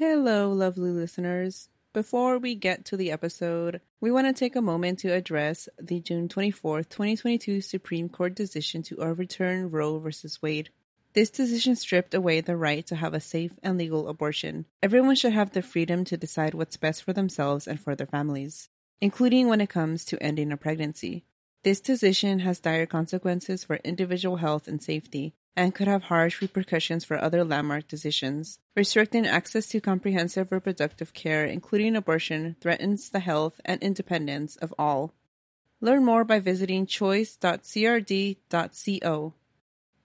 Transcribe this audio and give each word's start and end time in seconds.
Hello, 0.00 0.50
lovely 0.50 0.92
listeners. 0.92 1.68
Before 1.92 2.38
we 2.38 2.54
get 2.54 2.86
to 2.86 2.96
the 2.96 3.10
episode, 3.10 3.82
we 4.00 4.10
want 4.10 4.28
to 4.28 4.32
take 4.32 4.56
a 4.56 4.62
moment 4.62 4.98
to 5.00 5.12
address 5.12 5.68
the 5.78 6.00
June 6.00 6.26
24th, 6.26 6.88
2022 6.88 7.60
Supreme 7.60 8.08
Court 8.08 8.34
decision 8.34 8.82
to 8.84 8.96
overturn 8.96 9.70
Roe 9.70 9.98
v. 9.98 10.10
Wade. 10.40 10.70
This 11.12 11.28
decision 11.28 11.76
stripped 11.76 12.14
away 12.14 12.40
the 12.40 12.56
right 12.56 12.86
to 12.86 12.96
have 12.96 13.12
a 13.12 13.20
safe 13.20 13.52
and 13.62 13.76
legal 13.76 14.08
abortion. 14.08 14.64
Everyone 14.82 15.16
should 15.16 15.34
have 15.34 15.50
the 15.50 15.60
freedom 15.60 16.06
to 16.06 16.16
decide 16.16 16.54
what's 16.54 16.78
best 16.78 17.02
for 17.02 17.12
themselves 17.12 17.66
and 17.68 17.78
for 17.78 17.94
their 17.94 18.06
families, 18.06 18.70
including 19.02 19.48
when 19.48 19.60
it 19.60 19.68
comes 19.68 20.06
to 20.06 20.22
ending 20.22 20.50
a 20.50 20.56
pregnancy. 20.56 21.26
This 21.62 21.82
decision 21.82 22.38
has 22.38 22.58
dire 22.58 22.86
consequences 22.86 23.64
for 23.64 23.76
individual 23.84 24.36
health 24.36 24.66
and 24.66 24.82
safety, 24.82 25.34
and 25.56 25.74
could 25.74 25.88
have 25.88 26.04
harsh 26.04 26.40
repercussions 26.40 27.04
for 27.04 27.18
other 27.18 27.44
landmark 27.44 27.88
decisions. 27.88 28.60
Restricting 28.76 29.26
access 29.26 29.66
to 29.68 29.80
comprehensive 29.80 30.52
reproductive 30.52 31.12
care, 31.12 31.44
including 31.44 31.96
abortion, 31.96 32.54
threatens 32.60 33.10
the 33.10 33.18
health 33.20 33.60
and 33.64 33.82
independence 33.82 34.56
of 34.56 34.72
all. 34.78 35.12
Learn 35.80 36.04
more 36.04 36.24
by 36.24 36.38
visiting 36.38 36.86
choice.crd.co. 36.86 39.34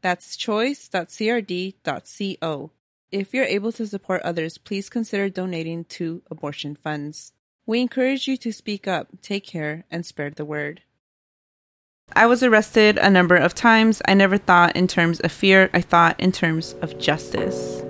That's 0.01 0.37
choice.crd.co. 0.37 2.71
If 3.11 3.33
you're 3.33 3.45
able 3.45 3.71
to 3.71 3.87
support 3.87 4.21
others, 4.23 4.57
please 4.57 4.89
consider 4.89 5.29
donating 5.29 5.85
to 5.85 6.21
abortion 6.29 6.75
funds. 6.75 7.31
We 7.65 7.79
encourage 7.81 8.27
you 8.27 8.37
to 8.37 8.51
speak 8.51 8.87
up, 8.87 9.07
take 9.21 9.45
care, 9.45 9.85
and 9.89 10.05
spread 10.05 10.35
the 10.35 10.45
word. 10.45 10.81
I 12.13 12.27
was 12.27 12.43
arrested 12.43 12.97
a 12.97 13.09
number 13.09 13.35
of 13.35 13.55
times. 13.55 14.01
I 14.07 14.13
never 14.13 14.37
thought 14.37 14.75
in 14.75 14.87
terms 14.87 15.19
of 15.21 15.31
fear, 15.31 15.69
I 15.73 15.81
thought 15.81 16.19
in 16.19 16.31
terms 16.31 16.73
of 16.81 16.97
justice. 16.99 17.81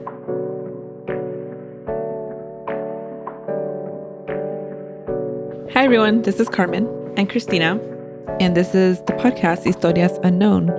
Hi, 5.74 5.84
everyone. 5.84 6.22
This 6.22 6.40
is 6.40 6.48
Carmen. 6.48 6.88
And 7.18 7.30
Christina. 7.30 7.80
And 8.40 8.56
this 8.56 8.74
is 8.74 9.00
the 9.02 9.14
podcast 9.14 9.64
Historias 9.64 10.18
Unknown, 10.24 10.70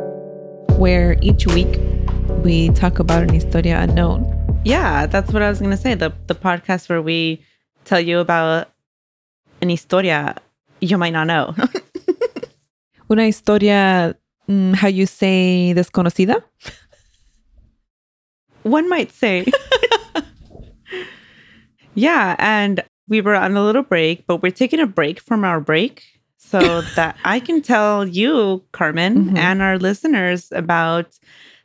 where 0.79 1.17
each 1.21 1.47
week 1.47 1.79
we 2.43 2.71
talk 2.71 2.99
about 2.99 3.23
an 3.23 3.29
historia 3.33 3.79
unknown. 3.81 4.33
Yeah, 4.65 5.07
that's 5.07 5.33
what 5.33 5.43
I 5.43 5.51
was 5.51 5.59
going 5.59 5.71
to 5.71 5.77
say. 5.77 5.95
The, 5.95 6.13
the 6.27 6.35
podcast 6.35 6.89
where 6.89 7.03
we 7.03 7.43
tell 7.85 8.01
you 8.01 8.19
about 8.19 8.73
an 9.61 9.69
historia 9.69 10.37
you 10.81 10.99
might 10.99 11.11
not 11.11 11.27
know. 11.27 11.55
Una 13.11 13.25
historia, 13.25 14.15
mm, 14.49 14.75
how 14.75 14.89
you 14.89 15.07
say, 15.07 15.73
desconocida? 15.77 16.43
One 18.63 18.89
might 18.89 19.13
say. 19.13 19.45
yeah, 21.95 22.35
and 22.39 22.83
we 23.09 23.21
were 23.21 23.35
on 23.37 23.57
a 23.57 23.65
little 23.65 23.83
break, 23.85 24.27
but 24.27 24.43
we're 24.43 24.51
taking 24.51 24.81
a 24.81 24.87
break 24.87 25.21
from 25.21 25.45
our 25.45 25.61
break 25.61 26.03
so 26.37 26.81
that 26.97 27.17
I 27.25 27.39
can 27.41 27.63
tell 27.63 28.07
you, 28.09 28.63
Carmen, 28.73 29.31
Mhm. 29.31 29.39
and 29.39 29.63
our 29.63 29.79
listeners 29.79 30.51
about 30.53 31.19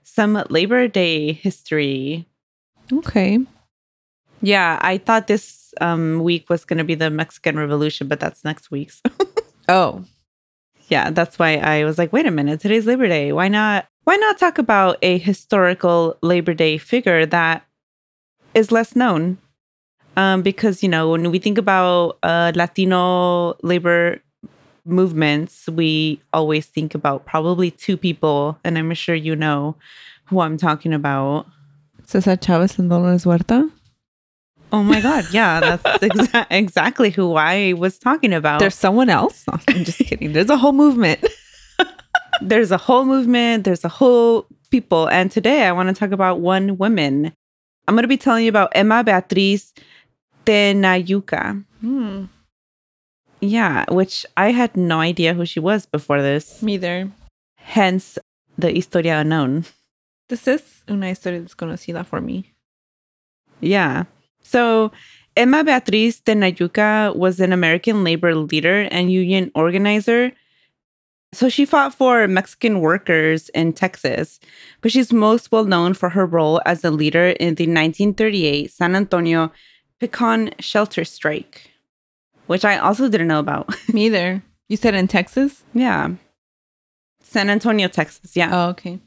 some 0.04 0.44
Labor 0.50 0.88
Day 0.88 1.34
history. 1.34 2.28
Okay. 2.94 3.40
Yeah, 4.42 4.78
I 4.82 4.98
thought 4.98 5.28
this 5.28 5.74
um, 5.82 6.20
week 6.20 6.50
was 6.50 6.66
going 6.66 6.78
to 6.80 6.84
be 6.84 6.96
the 6.96 7.10
Mexican 7.10 7.58
Revolution, 7.58 8.08
but 8.08 8.20
that's 8.20 8.44
next 8.44 8.72
week's. 8.72 9.02
Oh, 9.70 10.04
yeah, 10.92 11.10
that's 11.10 11.40
why 11.40 11.56
I 11.56 11.86
was 11.86 11.98
like, 11.98 12.12
wait 12.12 12.26
a 12.26 12.32
minute, 12.32 12.60
today's 12.60 12.86
Labor 12.86 13.08
Day. 13.08 13.32
Why 13.32 13.48
not? 13.48 13.88
Why 14.04 14.18
not 14.18 14.38
talk 14.38 14.58
about 14.58 14.98
a 15.02 15.18
historical 15.18 16.18
Labor 16.22 16.54
Day 16.54 16.78
figure 16.78 17.26
that 17.28 17.66
is 18.54 18.72
less 18.72 18.94
known? 18.96 19.38
Um, 20.18 20.42
because 20.42 20.84
you 20.84 20.90
know, 20.90 21.10
when 21.12 21.32
we 21.32 21.40
think 21.40 21.58
about 21.58 22.18
uh, 22.24 22.52
Latino 22.54 23.56
labor 23.64 24.22
movements, 24.84 25.70
we 25.70 26.20
always 26.34 26.66
think 26.66 26.94
about 26.94 27.26
probably 27.26 27.72
two 27.72 27.96
people, 27.96 28.60
and 28.66 28.78
I'm 28.78 28.94
sure 28.94 29.16
you 29.16 29.36
know 29.36 29.78
who 30.26 30.42
I'm 30.42 30.58
talking 30.58 30.94
about. 30.94 31.48
Cesar 32.06 32.36
Chavez 32.36 32.78
and 32.78 32.90
Dolores 32.90 33.24
Huerta. 33.24 33.72
Oh 34.72 34.84
my 34.84 35.02
God, 35.02 35.26
yeah, 35.32 35.60
that's 35.60 35.84
exa- 36.04 36.48
exactly 36.50 37.10
who 37.10 37.36
I 37.36 37.74
was 37.74 37.98
talking 38.00 38.34
about. 38.34 38.60
There's 38.60 38.76
someone 38.76 39.10
else. 39.10 39.44
No, 39.52 39.60
I'm 39.68 39.84
just 39.84 40.00
kidding. 40.00 40.34
There's 40.34 40.50
a 40.50 40.58
whole 40.58 40.72
movement. 40.72 41.26
there's 42.42 42.72
a 42.72 42.78
whole 42.78 43.06
movement, 43.06 43.66
there's 43.66 43.84
a 43.84 43.90
whole 43.90 44.48
people. 44.70 45.08
And 45.08 45.30
today 45.30 45.66
I 45.66 45.72
want 45.74 45.90
to 45.90 45.96
talk 45.96 46.12
about 46.12 46.40
one 46.40 46.78
woman. 46.78 47.34
I'm 47.88 47.96
going 47.96 48.04
to 48.04 48.08
be 48.08 48.18
telling 48.18 48.46
you 48.46 48.50
about 48.50 48.72
Emma 48.74 49.04
Beatriz 49.04 49.74
Tenayuca. 50.46 51.64
Hmm. 51.82 52.26
Yeah, 53.42 53.86
which 53.90 54.26
I 54.38 54.52
had 54.52 54.78
no 54.78 55.00
idea 55.00 55.34
who 55.34 55.46
she 55.46 55.60
was 55.60 55.86
before 55.86 56.22
this. 56.22 56.62
Me 56.62 56.78
there. 56.78 57.12
Hence 57.58 58.18
the 58.58 58.70
Historia 58.72 59.18
Unknown. 59.20 59.66
This 60.30 60.48
is 60.48 60.84
una 60.90 61.08
historia 61.08 61.42
desconocida 61.42 62.06
for 62.06 62.22
me. 62.22 62.54
Yeah. 63.60 64.06
So 64.44 64.92
Emma 65.36 65.64
Beatriz 65.64 66.22
Tenayuca 66.22 67.16
was 67.16 67.40
an 67.40 67.54
American 67.54 68.04
labor 68.04 68.36
leader 68.36 68.88
and 68.92 69.12
union 69.12 69.52
organizer. 69.56 70.34
So 71.34 71.48
she 71.48 71.64
fought 71.66 71.94
for 71.94 72.28
Mexican 72.28 72.82
workers 72.82 73.48
in 73.50 73.72
Texas, 73.72 74.40
but 74.82 74.92
she's 74.92 75.14
most 75.14 75.52
well 75.52 75.64
known 75.64 75.94
for 75.94 76.10
her 76.10 76.26
role 76.26 76.62
as 76.66 76.84
a 76.84 76.92
leader 76.92 77.30
in 77.30 77.56
the 77.56 77.64
1938 77.64 78.70
San 78.70 78.96
Antonio 78.96 79.52
Pecan 80.00 80.52
Shellers 80.60 81.10
Strike, 81.10 81.72
which 82.48 82.66
I 82.66 82.78
also 82.78 83.08
didn't 83.08 83.30
know 83.30 83.40
about. 83.40 83.74
Me 83.94 84.10
there. 84.10 84.44
You 84.68 84.76
said 84.76 84.96
in 84.96 85.08
Texas? 85.08 85.64
yeah. 85.74 86.10
San 87.24 87.50
Antonio, 87.50 87.88
Texas. 87.88 88.36
Yeah. 88.36 88.50
Oh, 88.52 88.70
okay. 88.72 89.00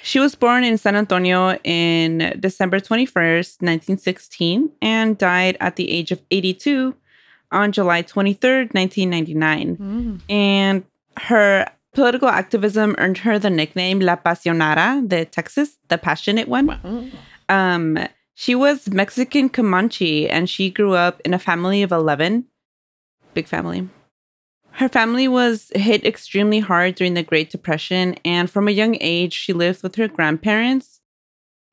She 0.00 0.20
was 0.20 0.34
born 0.34 0.62
in 0.64 0.78
San 0.78 0.94
Antonio 0.94 1.58
in 1.64 2.36
December 2.38 2.78
21st, 2.78 3.60
1916, 3.60 4.70
and 4.80 5.18
died 5.18 5.56
at 5.60 5.76
the 5.76 5.90
age 5.90 6.12
of 6.12 6.20
82 6.30 6.94
on 7.50 7.72
July 7.72 8.02
23rd, 8.02 8.74
1999. 8.74 9.76
Mm. 9.76 10.20
And 10.30 10.84
her 11.18 11.66
political 11.94 12.28
activism 12.28 12.94
earned 12.98 13.18
her 13.18 13.38
the 13.38 13.50
nickname 13.50 13.98
La 13.98 14.16
Pasionaria 14.16 15.06
de 15.06 15.24
Texas, 15.24 15.78
the 15.88 15.98
passionate 15.98 16.46
one. 16.46 16.66
Wow. 16.66 17.04
Um, 17.48 17.98
she 18.34 18.54
was 18.54 18.88
Mexican 18.88 19.48
Comanche 19.48 20.30
and 20.30 20.48
she 20.48 20.70
grew 20.70 20.94
up 20.94 21.20
in 21.24 21.34
a 21.34 21.40
family 21.40 21.82
of 21.82 21.90
11. 21.90 22.44
Big 23.34 23.48
family. 23.48 23.88
Her 24.78 24.88
family 24.88 25.26
was 25.26 25.72
hit 25.74 26.06
extremely 26.06 26.60
hard 26.60 26.94
during 26.94 27.14
the 27.14 27.24
Great 27.24 27.50
Depression, 27.50 28.14
and 28.24 28.48
from 28.48 28.68
a 28.68 28.70
young 28.70 28.96
age, 29.00 29.32
she 29.32 29.52
lived 29.52 29.82
with 29.82 29.96
her 29.96 30.06
grandparents 30.06 31.00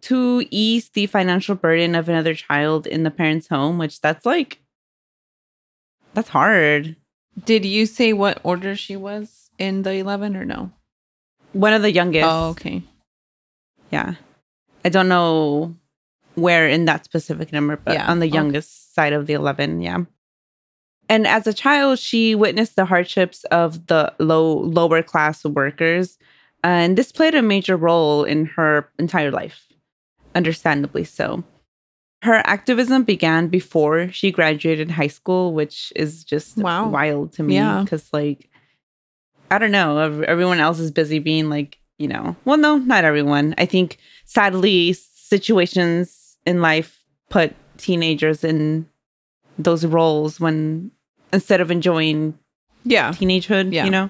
to 0.01 0.43
ease 0.49 0.89
the 0.89 1.05
financial 1.05 1.53
burden 1.53 1.93
of 1.93 2.09
another 2.09 2.33
child 2.33 2.88
in 2.88 3.03
the 3.03 3.11
parents' 3.11 3.47
home, 3.47 3.77
which 3.77 4.01
that's 4.01 4.25
like, 4.25 4.59
that's 6.16 6.29
hard. 6.29 6.95
Did 7.45 7.63
you 7.63 7.85
say 7.85 8.11
what 8.11 8.39
order 8.41 8.75
she 8.75 8.95
was 8.95 9.51
in 9.59 9.83
the 9.83 9.93
11 9.93 10.35
or 10.35 10.45
no? 10.45 10.72
One 11.53 11.73
of 11.73 11.83
the 11.83 11.91
youngest. 11.91 12.27
Oh, 12.27 12.49
okay. 12.49 12.81
Yeah. 13.91 14.16
I 14.83 14.89
don't 14.89 15.09
know 15.09 15.75
where 16.33 16.67
in 16.67 16.85
that 16.85 17.05
specific 17.05 17.53
number, 17.53 17.77
but 17.77 17.93
Yeah, 17.93 18.09
on 18.09 18.19
the 18.19 18.25
okay. 18.25 18.33
youngest 18.33 18.95
side 18.95 19.13
of 19.13 19.27
the 19.27 19.33
11, 19.33 19.81
yeah. 19.81 20.05
And 21.09 21.27
as 21.27 21.45
a 21.47 21.53
child, 21.53 21.99
she 21.99 22.33
witnessed 22.35 22.75
the 22.75 22.85
hardships 22.85 23.43
of 23.45 23.88
the 23.88 24.13
low 24.19 24.53
lower 24.59 25.03
class 25.03 25.43
workers, 25.45 26.17
and 26.63 26.97
this 26.97 27.11
played 27.11 27.35
a 27.35 27.41
major 27.41 27.77
role 27.77 28.23
in 28.23 28.45
her 28.47 28.89
entire 28.97 29.31
life, 29.31 29.67
understandably 30.33 31.03
so. 31.03 31.43
Her 32.23 32.41
activism 32.45 33.03
began 33.03 33.49
before 33.49 34.09
she 34.11 34.31
graduated 34.31 34.90
high 34.90 35.07
school, 35.13 35.53
which 35.53 35.93
is 35.96 36.23
just 36.23 36.57
Wow. 36.57 36.87
wild 36.90 37.34
to 37.34 37.43
me 37.43 37.53
Yeah. 37.55 37.81
because 37.84 38.11
like 38.11 38.49
I 39.52 39.59
don't 39.59 39.72
know, 39.72 39.99
everyone 40.23 40.59
else 40.59 40.79
is 40.79 40.90
busy 40.90 41.19
being 41.19 41.49
like, 41.49 41.78
you 41.99 42.07
know, 42.07 42.35
well 42.46 42.57
no, 42.57 42.78
not 42.79 43.03
everyone. 43.03 43.53
I 43.59 43.66
think 43.67 43.99
sadly 44.25 44.93
situations 44.93 46.37
in 46.47 46.61
life 46.61 46.99
put 47.29 47.53
teenagers 47.78 48.43
in 48.43 48.87
those 49.59 49.85
roles 49.85 50.40
when 50.40 50.91
instead 51.35 51.61
of 51.61 51.70
enjoying 51.70 52.37
Yeah. 52.84 53.11
teenagehood, 53.11 53.72
Yeah. 53.72 53.85
you 53.85 53.91
know. 53.91 54.09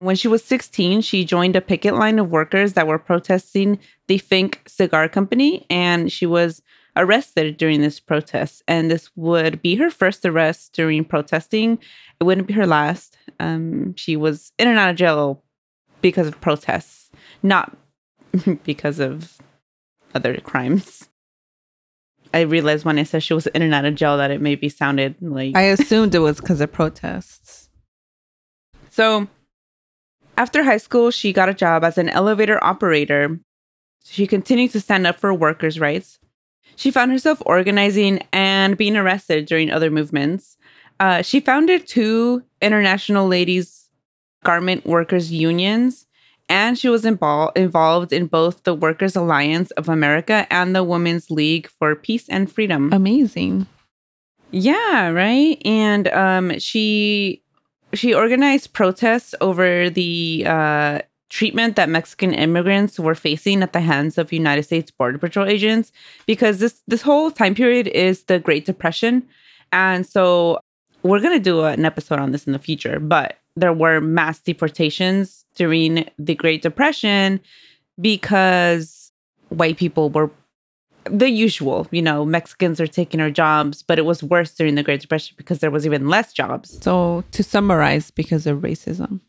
When 0.00 0.16
she 0.16 0.28
was 0.28 0.44
16, 0.44 1.00
she 1.02 1.24
joined 1.24 1.56
a 1.56 1.60
picket 1.60 1.94
line 1.94 2.18
of 2.18 2.28
workers 2.30 2.72
that 2.74 2.86
were 2.86 2.98
protesting 2.98 3.78
the 4.08 4.18
Finck 4.18 4.56
Cigar 4.66 5.08
Company, 5.08 5.64
and 5.70 6.10
she 6.12 6.26
was 6.26 6.60
arrested 6.96 7.56
during 7.56 7.80
this 7.80 8.00
protest. 8.00 8.62
And 8.68 8.90
this 8.90 9.10
would 9.16 9.62
be 9.62 9.76
her 9.76 9.90
first 9.90 10.24
arrest 10.26 10.72
during 10.74 11.04
protesting. 11.04 11.78
It 12.20 12.24
wouldn't 12.24 12.46
be 12.48 12.54
her 12.54 12.66
last. 12.66 13.16
Um, 13.40 13.94
she 13.96 14.16
was 14.16 14.52
in 14.58 14.68
and 14.68 14.78
out 14.78 14.90
of 14.90 14.96
jail 14.96 15.42
because 16.02 16.26
of 16.28 16.40
protests, 16.40 17.10
not 17.42 17.76
because 18.64 19.00
of 19.00 19.38
other 20.14 20.36
crimes. 20.40 21.08
I 22.34 22.40
realized 22.40 22.84
when 22.84 22.98
I 22.98 23.04
said 23.04 23.22
she 23.22 23.32
was 23.32 23.46
in 23.46 23.62
and 23.62 23.72
out 23.72 23.84
of 23.84 23.94
jail 23.94 24.18
that 24.18 24.32
it 24.32 24.40
maybe 24.40 24.68
sounded 24.68 25.14
like 25.20 25.56
I 25.56 25.62
assumed 25.62 26.14
it 26.14 26.18
was 26.18 26.40
because 26.40 26.60
of 26.60 26.72
protests. 26.72 27.70
So, 28.90 29.28
after 30.36 30.64
high 30.64 30.78
school, 30.78 31.12
she 31.12 31.32
got 31.32 31.48
a 31.48 31.54
job 31.54 31.84
as 31.84 31.96
an 31.96 32.08
elevator 32.08 32.62
operator. 32.62 33.38
She 34.04 34.26
continued 34.26 34.72
to 34.72 34.80
stand 34.80 35.06
up 35.06 35.20
for 35.20 35.32
workers' 35.32 35.78
rights. 35.78 36.18
She 36.74 36.90
found 36.90 37.12
herself 37.12 37.40
organizing 37.46 38.26
and 38.32 38.76
being 38.76 38.96
arrested 38.96 39.46
during 39.46 39.70
other 39.70 39.90
movements. 39.90 40.56
Uh, 40.98 41.22
she 41.22 41.38
founded 41.38 41.86
two 41.86 42.42
international 42.60 43.28
ladies' 43.28 43.88
garment 44.42 44.84
workers' 44.84 45.30
unions, 45.30 46.06
and 46.48 46.78
she 46.78 46.88
was 46.88 47.04
invol- 47.04 47.56
involved 47.56 48.12
in 48.12 48.26
both 48.26 48.62
the 48.64 48.74
Workers' 48.74 49.16
Alliance 49.16 49.70
of 49.72 49.88
America 49.88 50.46
and 50.50 50.74
the 50.74 50.84
Women's 50.84 51.30
League 51.30 51.68
for 51.68 51.94
Peace 51.94 52.28
and 52.28 52.50
Freedom. 52.50 52.92
Amazing. 52.92 53.66
Yeah, 54.50 55.08
right. 55.08 55.60
And 55.64 56.08
um, 56.08 56.58
she 56.58 57.42
she 57.92 58.14
organized 58.14 58.72
protests 58.72 59.34
over 59.40 59.88
the 59.88 60.44
uh, 60.46 61.00
treatment 61.28 61.76
that 61.76 61.88
Mexican 61.88 62.32
immigrants 62.32 62.98
were 62.98 63.14
facing 63.14 63.62
at 63.62 63.72
the 63.72 63.80
hands 63.80 64.18
of 64.18 64.32
United 64.32 64.64
States 64.64 64.90
Border 64.90 65.18
Patrol 65.18 65.46
agents 65.46 65.90
because 66.26 66.58
this 66.58 66.82
this 66.86 67.02
whole 67.02 67.30
time 67.30 67.54
period 67.54 67.88
is 67.88 68.24
the 68.24 68.38
Great 68.38 68.64
Depression, 68.64 69.26
and 69.72 70.06
so 70.06 70.60
we're 71.02 71.20
gonna 71.20 71.40
do 71.40 71.64
an 71.64 71.84
episode 71.84 72.18
on 72.18 72.30
this 72.30 72.46
in 72.46 72.52
the 72.52 72.58
future. 72.58 73.00
But 73.00 73.38
there 73.56 73.72
were 73.72 74.00
mass 74.00 74.40
deportations 74.40 75.44
during 75.54 76.08
the 76.18 76.34
Great 76.34 76.62
Depression 76.62 77.40
because 78.00 79.12
white 79.48 79.76
people 79.76 80.10
were 80.10 80.30
the 81.04 81.28
usual, 81.28 81.86
you 81.90 82.00
know, 82.00 82.24
Mexicans 82.24 82.80
are 82.80 82.86
taking 82.86 83.20
our 83.20 83.30
jobs, 83.30 83.82
but 83.82 83.98
it 83.98 84.06
was 84.06 84.22
worse 84.22 84.54
during 84.54 84.74
the 84.74 84.82
Great 84.82 85.00
Depression 85.00 85.34
because 85.36 85.58
there 85.58 85.70
was 85.70 85.84
even 85.84 86.08
less 86.08 86.32
jobs. 86.32 86.82
So, 86.82 87.24
to 87.32 87.42
summarize, 87.42 88.10
because 88.10 88.46
of 88.46 88.58
racism. 88.60 89.20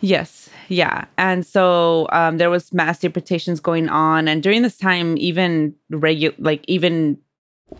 Yes, 0.00 0.50
yeah. 0.68 1.04
And 1.16 1.46
so 1.46 2.08
um, 2.12 2.38
there 2.38 2.50
was 2.50 2.72
mass 2.72 2.98
deportations 2.98 3.60
going 3.60 3.88
on. 3.88 4.28
And 4.28 4.42
during 4.42 4.62
this 4.62 4.76
time, 4.76 5.16
even 5.16 5.74
regular, 5.90 6.34
like 6.38 6.64
even 6.66 7.18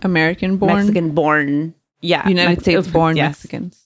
American 0.03 0.57
born, 0.57 0.77
Mexican 0.77 1.11
born, 1.11 1.75
yeah. 2.01 2.27
United 2.29 2.51
Mex- 2.51 2.63
States 2.63 2.87
born. 2.89 3.17
Mexicans. 3.17 3.84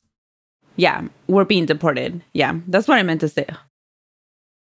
Yeah, 0.79 1.03
were 1.27 1.45
being 1.45 1.67
deported. 1.67 2.23
Yeah, 2.33 2.55
that's 2.67 2.89
what 2.89 2.99
I 2.99 3.03
meant 3.03 3.21
to 3.21 3.29
say. 3.29 3.47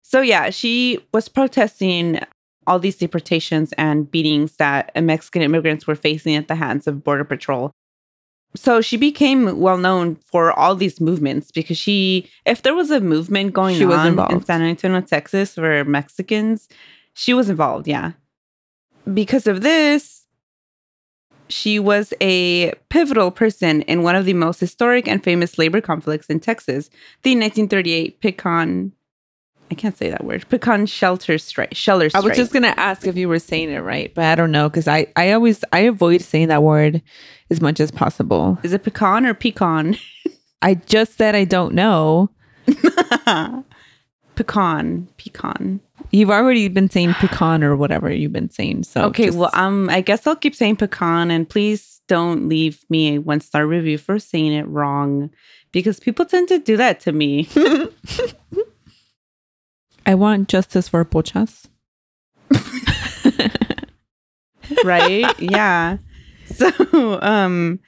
So, 0.02 0.22
yeah, 0.22 0.50
she 0.50 1.00
was 1.12 1.28
protesting 1.28 2.20
all 2.66 2.78
these 2.78 2.96
deportations 2.96 3.72
and 3.76 4.10
beatings 4.10 4.56
that 4.56 4.90
Mexican 5.02 5.42
immigrants 5.42 5.86
were 5.86 5.96
facing 5.96 6.36
at 6.36 6.48
the 6.48 6.54
hands 6.54 6.86
of 6.86 7.04
Border 7.04 7.24
Patrol. 7.24 7.72
So 8.54 8.80
she 8.80 8.96
became 8.96 9.58
well 9.60 9.76
known 9.76 10.16
for 10.16 10.52
all 10.52 10.74
these 10.74 11.00
movements 11.00 11.50
because 11.50 11.76
she, 11.76 12.30
if 12.46 12.62
there 12.62 12.74
was 12.74 12.90
a 12.90 13.00
movement 13.00 13.52
going 13.52 13.76
She 13.76 13.84
was 13.84 13.98
on 13.98 14.18
in. 14.32 14.44
San 14.44 14.62
Antonio, 14.62 15.00
Texas 15.02 15.54
for 15.54 15.84
Mexicans, 15.84 16.68
she 17.14 17.34
was 17.34 17.50
involved. 17.50 17.86
Yeah. 17.86 18.12
Because 19.12 19.46
of 19.46 19.60
this, 19.60 20.25
she 21.48 21.78
was 21.78 22.12
a 22.20 22.72
pivotal 22.88 23.30
person 23.30 23.82
in 23.82 24.02
one 24.02 24.16
of 24.16 24.24
the 24.24 24.34
most 24.34 24.60
historic 24.60 25.06
and 25.08 25.22
famous 25.22 25.58
labor 25.58 25.80
conflicts 25.80 26.26
in 26.26 26.40
Texas, 26.40 26.88
the 27.22 27.30
1938 27.30 28.20
Pecan. 28.20 28.92
I 29.70 29.74
can't 29.74 29.96
say 29.96 30.10
that 30.10 30.24
word. 30.24 30.48
Pecan 30.48 30.86
shellers 30.86 31.42
strike. 31.42 31.74
Shelter 31.74 32.08
I 32.14 32.20
was 32.20 32.36
just 32.36 32.52
gonna 32.52 32.74
ask 32.76 33.06
if 33.06 33.16
you 33.16 33.28
were 33.28 33.40
saying 33.40 33.70
it 33.70 33.80
right, 33.80 34.14
but 34.14 34.24
I 34.24 34.34
don't 34.36 34.52
know 34.52 34.68
because 34.68 34.86
I 34.86 35.08
I 35.16 35.32
always 35.32 35.64
I 35.72 35.80
avoid 35.80 36.22
saying 36.22 36.48
that 36.48 36.62
word 36.62 37.02
as 37.50 37.60
much 37.60 37.80
as 37.80 37.90
possible. 37.90 38.58
Is 38.62 38.72
it 38.72 38.84
pecan 38.84 39.26
or 39.26 39.34
pecan? 39.34 39.98
I 40.62 40.74
just 40.74 41.16
said 41.16 41.34
I 41.34 41.44
don't 41.44 41.74
know. 41.74 42.30
pecan. 44.36 45.08
Pecan. 45.16 45.80
You've 46.10 46.30
already 46.30 46.68
been 46.68 46.88
saying 46.90 47.14
pecan 47.14 47.64
or 47.64 47.74
whatever 47.76 48.10
you've 48.12 48.32
been 48.32 48.50
saying. 48.50 48.84
So 48.84 49.02
Okay, 49.06 49.26
just- 49.26 49.38
well, 49.38 49.50
um, 49.54 49.88
I 49.90 50.00
guess 50.00 50.26
I'll 50.26 50.36
keep 50.36 50.54
saying 50.54 50.76
pecan, 50.76 51.30
and 51.30 51.48
please 51.48 52.00
don't 52.08 52.48
leave 52.48 52.84
me 52.88 53.16
a 53.16 53.20
one 53.20 53.40
star 53.40 53.66
review 53.66 53.98
for 53.98 54.18
saying 54.18 54.52
it 54.52 54.68
wrong, 54.68 55.30
because 55.72 55.98
people 55.98 56.24
tend 56.24 56.48
to 56.48 56.58
do 56.58 56.76
that 56.76 57.00
to 57.00 57.12
me. 57.12 57.48
I 60.06 60.14
want 60.14 60.48
justice 60.48 60.88
for 60.88 61.04
Pochas. 61.04 61.66
right? 64.84 65.38
yeah. 65.40 65.96
So, 66.46 67.20
um, 67.22 67.80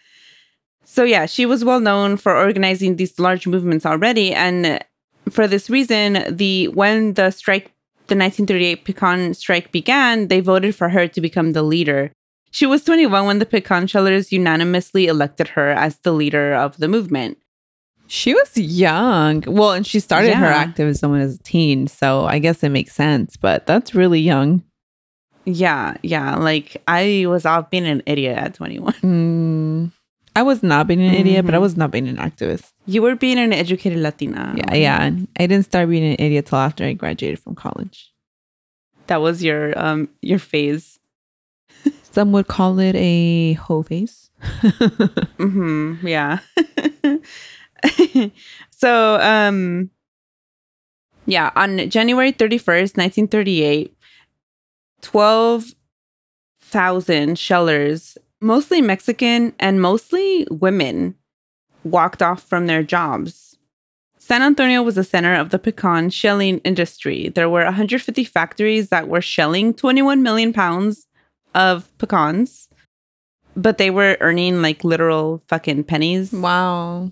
so 0.85 1.05
yeah, 1.05 1.27
she 1.27 1.47
was 1.47 1.65
well 1.65 1.79
known 1.81 2.17
for 2.17 2.37
organizing 2.37 2.97
these 2.97 3.19
large 3.21 3.47
movements 3.47 3.87
already, 3.87 4.35
and 4.35 4.85
for 5.31 5.47
this 5.47 5.71
reason, 5.71 6.25
the 6.29 6.67
when 6.69 7.15
the 7.15 7.31
strike, 7.31 7.73
the 8.09 8.17
1938 8.17 8.85
pecan 8.85 9.35
strike 9.35 9.73
began, 9.73 10.29
they 10.29 10.41
voted 10.41 10.75
for 10.75 10.89
her 10.89 11.07
to 11.09 11.21
become 11.21 11.53
the 11.53 11.63
leader. 11.63 12.11
She 12.51 12.67
was 12.67 12.85
21 12.85 13.27
when 13.27 13.39
the 13.39 13.47
pecan 13.47 13.87
shellers 13.87 14.33
unanimously 14.33 15.07
elected 15.07 15.49
her 15.49 15.71
as 15.71 15.99
the 15.99 16.13
leader 16.13 16.55
of 16.55 16.79
the 16.79 16.89
movement. 16.89 17.39
She 18.07 18.33
was 18.33 18.57
young. 18.57 19.45
Well, 19.47 19.73
and 19.73 19.87
she 19.87 20.01
started 20.01 20.33
her 20.33 20.47
activism 20.47 20.91
as 20.91 21.01
someone 21.01 21.21
as 21.21 21.35
a 21.35 21.43
teen, 21.43 21.87
so 21.87 22.25
I 22.25 22.39
guess 22.39 22.63
it 22.63 22.71
makes 22.71 22.95
sense, 22.95 23.37
but 23.37 23.67
that's 23.67 23.95
really 23.95 24.21
young. 24.21 24.65
Yeah, 25.45 25.97
yeah. 26.03 26.37
Like 26.37 26.83
I 26.89 27.27
was 27.29 27.45
off 27.45 27.71
being 27.71 27.87
an 27.87 28.03
idiot 28.07 28.39
at 28.39 28.55
21. 28.55 28.93
Mm, 28.95 29.93
I 30.38 30.43
was 30.43 30.62
not 30.62 30.87
being 30.87 31.02
an 31.02 31.14
idiot, 31.14 31.44
but 31.46 31.55
I 31.55 31.58
Mhm. 31.58 31.62
was 31.67 31.76
not 31.76 31.90
being 31.90 32.08
an 32.08 32.17
activist. 32.29 32.73
You 32.87 33.02
were 33.02 33.17
being 33.17 33.38
an 33.38 33.52
educated 33.52 33.99
Latina. 33.99 34.55
Yeah, 34.56 34.75
yeah. 34.75 35.11
I 35.40 35.46
didn't 35.46 35.64
start 35.70 35.88
being 35.90 36.05
an 36.12 36.17
idiot 36.26 36.46
till 36.46 36.58
after 36.58 36.85
I 36.85 36.93
graduated 36.93 37.38
from 37.40 37.55
college. 37.55 38.12
That 39.08 39.20
was 39.20 39.43
your 39.43 39.76
um 39.79 40.08
your 40.23 40.38
phase. 40.38 40.99
Some 42.14 42.31
would 42.32 42.46
call 42.46 42.79
it 42.79 42.94
a 42.94 43.55
hoe 43.64 43.82
face. 43.82 44.31
Mm-hmm. 45.43 46.06
Yeah. 46.06 46.38
so, 48.70 48.90
um, 49.20 49.90
yeah, 51.26 51.50
on 51.56 51.90
January 51.90 52.32
31st, 52.32 52.96
1938, 52.96 53.94
12,000 55.02 57.38
shellers, 57.38 58.17
mostly 58.40 58.81
Mexican 58.81 59.52
and 59.59 59.80
mostly 59.80 60.47
women, 60.50 61.14
walked 61.85 62.23
off 62.23 62.42
from 62.42 62.66
their 62.66 62.83
jobs. 62.83 63.57
San 64.18 64.42
Antonio 64.42 64.83
was 64.83 64.97
the 64.97 65.04
center 65.04 65.35
of 65.35 65.50
the 65.50 65.59
pecan 65.59 66.11
shelling 66.11 66.59
industry. 66.59 67.30
There 67.30 67.49
were 67.49 67.64
150 67.64 68.25
factories 68.25 68.90
that 68.90 69.09
were 69.09 69.23
shelling 69.23 69.73
21 69.73 70.23
million 70.23 70.52
pounds 70.52 71.07
of 71.54 71.90
pecans, 71.99 72.68
but 73.57 73.78
they 73.78 73.90
were 73.90 74.18
earning 74.21 74.61
like 74.61 74.85
literal 74.85 75.42
fucking 75.49 75.85
pennies 75.85 76.33
wow. 76.33 77.11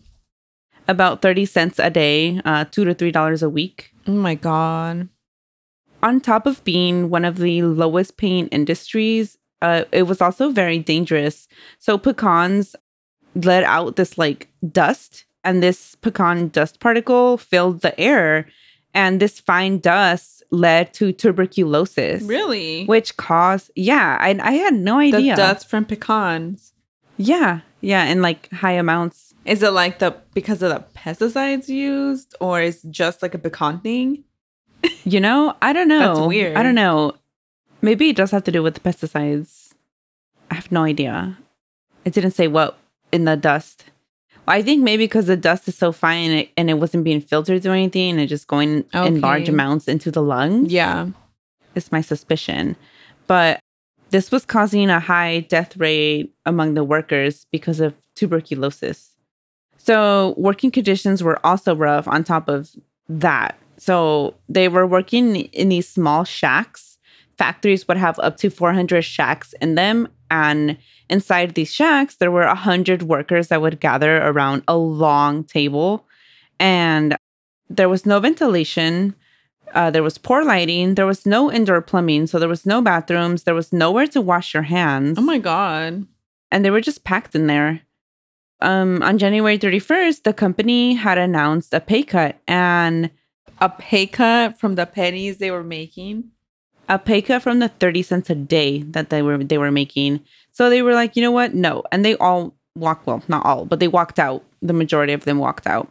about 0.89 1.23
30 1.23 1.47
cents 1.47 1.79
a 1.79 1.89
day, 1.89 2.41
uh, 2.45 2.67
two 2.67 2.85
to 2.85 2.93
three 2.93 3.13
dollars 3.13 3.43
a 3.43 3.49
week. 3.49 3.93
Oh 4.07 4.13
my 4.13 4.35
God. 4.35 5.09
On 6.03 6.21
top 6.21 6.47
of 6.47 6.63
being 6.65 7.09
one 7.09 7.25
of 7.25 7.39
the 7.39 7.63
lowest 7.63 8.17
paying 8.19 8.49
industries, 8.49 9.39
uh, 9.63 9.85
it 9.93 10.05
was 10.05 10.21
also 10.21 10.51
very 10.51 10.79
dangerous. 10.79 11.49
So 11.79 11.99
pecans 11.99 12.77
let 13.35 13.65
out 13.65 13.97
this 13.97 14.17
like 14.19 14.49
dust, 14.73 15.25
and 15.45 15.63
this 15.63 15.95
pecan 15.97 16.49
dust 16.49 16.81
particle 16.81 17.37
filled 17.39 17.81
the 17.83 17.99
air, 18.01 18.47
and 18.95 19.21
this 19.21 19.39
fine 19.41 19.79
dust 19.79 20.43
led 20.51 20.93
to 20.95 21.13
tuberculosis, 21.13 22.23
Really? 22.23 22.85
which 22.87 23.17
caused 23.17 23.71
yeah, 23.77 24.17
I 24.21 24.39
I 24.43 24.53
had 24.53 24.75
no 24.75 24.99
the 25.01 25.17
idea. 25.17 25.37
dust 25.37 25.69
from 25.69 25.85
pecans. 25.85 26.73
yeah, 27.17 27.61
yeah, 27.81 28.05
in 28.07 28.23
like 28.23 28.51
high 28.53 28.73
amounts. 28.73 29.35
Is 29.45 29.63
it 29.63 29.71
like 29.73 29.99
the 30.01 30.17
because 30.35 30.63
of 30.63 30.71
the 30.71 30.85
pesticides 30.99 31.69
used, 31.69 32.35
or 32.41 32.61
is 32.61 32.83
just 32.91 33.23
like 33.23 33.35
a 33.35 33.39
pecan 33.39 33.81
thing? 33.81 34.25
You 35.05 35.21
know, 35.21 35.55
I 35.63 35.73
don't 35.73 35.89
know. 35.89 36.15
That's 36.15 36.27
weird. 36.27 36.57
I 36.57 36.63
don't 36.63 36.75
know. 36.75 37.15
Maybe 37.87 38.11
it 38.11 38.17
does 38.17 38.33
have 38.33 38.43
to 38.43 38.51
do 38.51 38.65
with 38.65 38.75
the 38.75 38.81
pesticides. 38.81 39.73
I 40.51 40.57
have 40.57 40.73
no 40.73 40.83
idea. 40.83 41.39
It 42.05 42.13
didn't 42.13 42.33
say 42.33 42.49
what 42.49 42.77
in 43.13 43.27
the 43.27 43.37
dust. 43.37 43.85
I 44.49 44.61
think 44.61 44.83
maybe 44.83 45.05
because 45.05 45.27
the 45.27 45.37
dust 45.37 45.69
is 45.69 45.79
so 45.79 45.93
fine 45.93 46.31
and 46.31 46.41
it, 46.41 46.51
and 46.57 46.69
it 46.69 46.75
wasn't 46.75 47.05
being 47.05 47.21
filtered 47.21 47.65
or 47.65 47.71
anything 47.71 48.11
and 48.11 48.21
it 48.21 48.27
just 48.27 48.49
going 48.49 48.85
in 48.93 49.21
large 49.21 49.49
amounts 49.49 49.87
into 49.87 50.11
the 50.11 50.21
lungs. 50.21 50.73
Yeah. 50.73 51.11
It's 51.77 51.93
my 51.93 52.01
suspicion. 52.01 52.75
But 53.29 53.61
this 54.11 54.33
was 54.33 54.45
causing 54.45 54.91
a 54.91 54.99
high 54.99 55.47
death 55.49 55.77
rate 55.77 56.35
among 56.45 56.75
the 56.75 56.83
workers 56.83 57.47
because 57.53 57.79
of 57.79 57.95
tuberculosis. 58.17 59.15
So 59.79 60.35
working 60.37 60.73
conditions 60.73 61.23
were 61.23 61.39
also 61.47 61.77
rough 61.77 62.09
on 62.09 62.25
top 62.25 62.49
of 62.49 62.69
that. 63.09 63.57
So 63.79 64.35
they 64.49 64.67
were 64.67 64.89
working 64.89 65.37
in 65.37 65.69
these 65.69 65.89
small 65.89 66.25
shacks. 66.25 66.86
Factories 67.39 67.87
would 67.89 67.97
have 67.97 68.19
up 68.21 68.37
to 68.39 68.51
400 68.51 69.03
shacks 69.03 69.55
in 69.61 69.75
them, 69.75 70.09
And 70.31 70.77
inside 71.09 71.55
these 71.55 71.73
shacks, 71.73 72.17
there 72.17 72.31
were 72.33 72.43
a 72.43 72.55
hundred 72.55 73.03
workers 73.03 73.49
that 73.49 73.61
would 73.63 73.79
gather 73.79 74.17
around 74.19 74.63
a 74.67 74.77
long 74.77 75.45
table, 75.45 76.05
and 76.59 77.15
there 77.71 77.89
was 77.89 78.07
no 78.07 78.19
ventilation. 78.21 79.15
Uh, 79.75 79.91
there 79.91 80.03
was 80.03 80.19
poor 80.19 80.45
lighting. 80.45 80.95
There 80.95 81.07
was 81.07 81.27
no 81.27 81.53
indoor 81.53 81.81
plumbing, 81.83 82.27
so 82.27 82.39
there 82.39 82.49
was 82.49 82.65
no 82.67 82.81
bathrooms. 82.83 83.43
There 83.45 83.55
was 83.55 83.73
nowhere 83.73 84.07
to 84.09 84.21
wash 84.21 84.55
your 84.55 84.63
hands 84.65 85.19
Oh 85.19 85.23
my 85.23 85.39
god. 85.39 86.07
and 86.51 86.65
they 86.65 86.71
were 86.71 86.81
just 86.81 87.05
packed 87.05 87.35
in 87.35 87.47
there. 87.47 87.83
Um, 88.61 89.03
on 89.03 89.19
January 89.19 89.59
31st, 89.59 90.23
the 90.23 90.33
company 90.33 90.95
had 90.95 91.19
announced 91.19 91.75
a 91.75 91.81
pay 91.81 92.03
cut 92.03 92.39
and 92.49 93.11
A 93.61 93.69
pay 93.69 94.07
cut 94.07 94.59
from 94.59 94.75
the 94.77 94.87
pennies 94.87 95.39
they 95.39 95.51
were 95.51 95.65
making. 95.65 96.31
A 96.89 96.99
pay 96.99 97.23
cut 97.23 97.43
from 97.43 97.59
the 97.59 97.69
30 97.69 98.03
cents 98.03 98.31
a 98.31 98.35
day 98.35 98.83
that 98.83 99.11
they 99.11 99.23
were 99.23 99.43
they 99.43 99.59
were 99.59 99.73
making. 99.73 100.21
So 100.53 100.71
they 100.71 100.83
were 100.83 100.95
like, 100.95 101.17
you 101.17 101.23
know 101.23 101.33
what? 101.33 101.55
No. 101.55 101.83
And 101.93 102.05
they 102.05 102.17
all 102.17 102.55
walked, 102.75 103.07
well, 103.07 103.23
not 103.29 103.45
all, 103.45 103.65
but 103.65 103.81
they 103.81 103.89
walked 103.89 104.19
out. 104.19 104.45
The 104.63 104.73
majority 104.73 105.13
of 105.13 105.25
them 105.25 105.39
walked 105.39 105.67
out. 105.67 105.91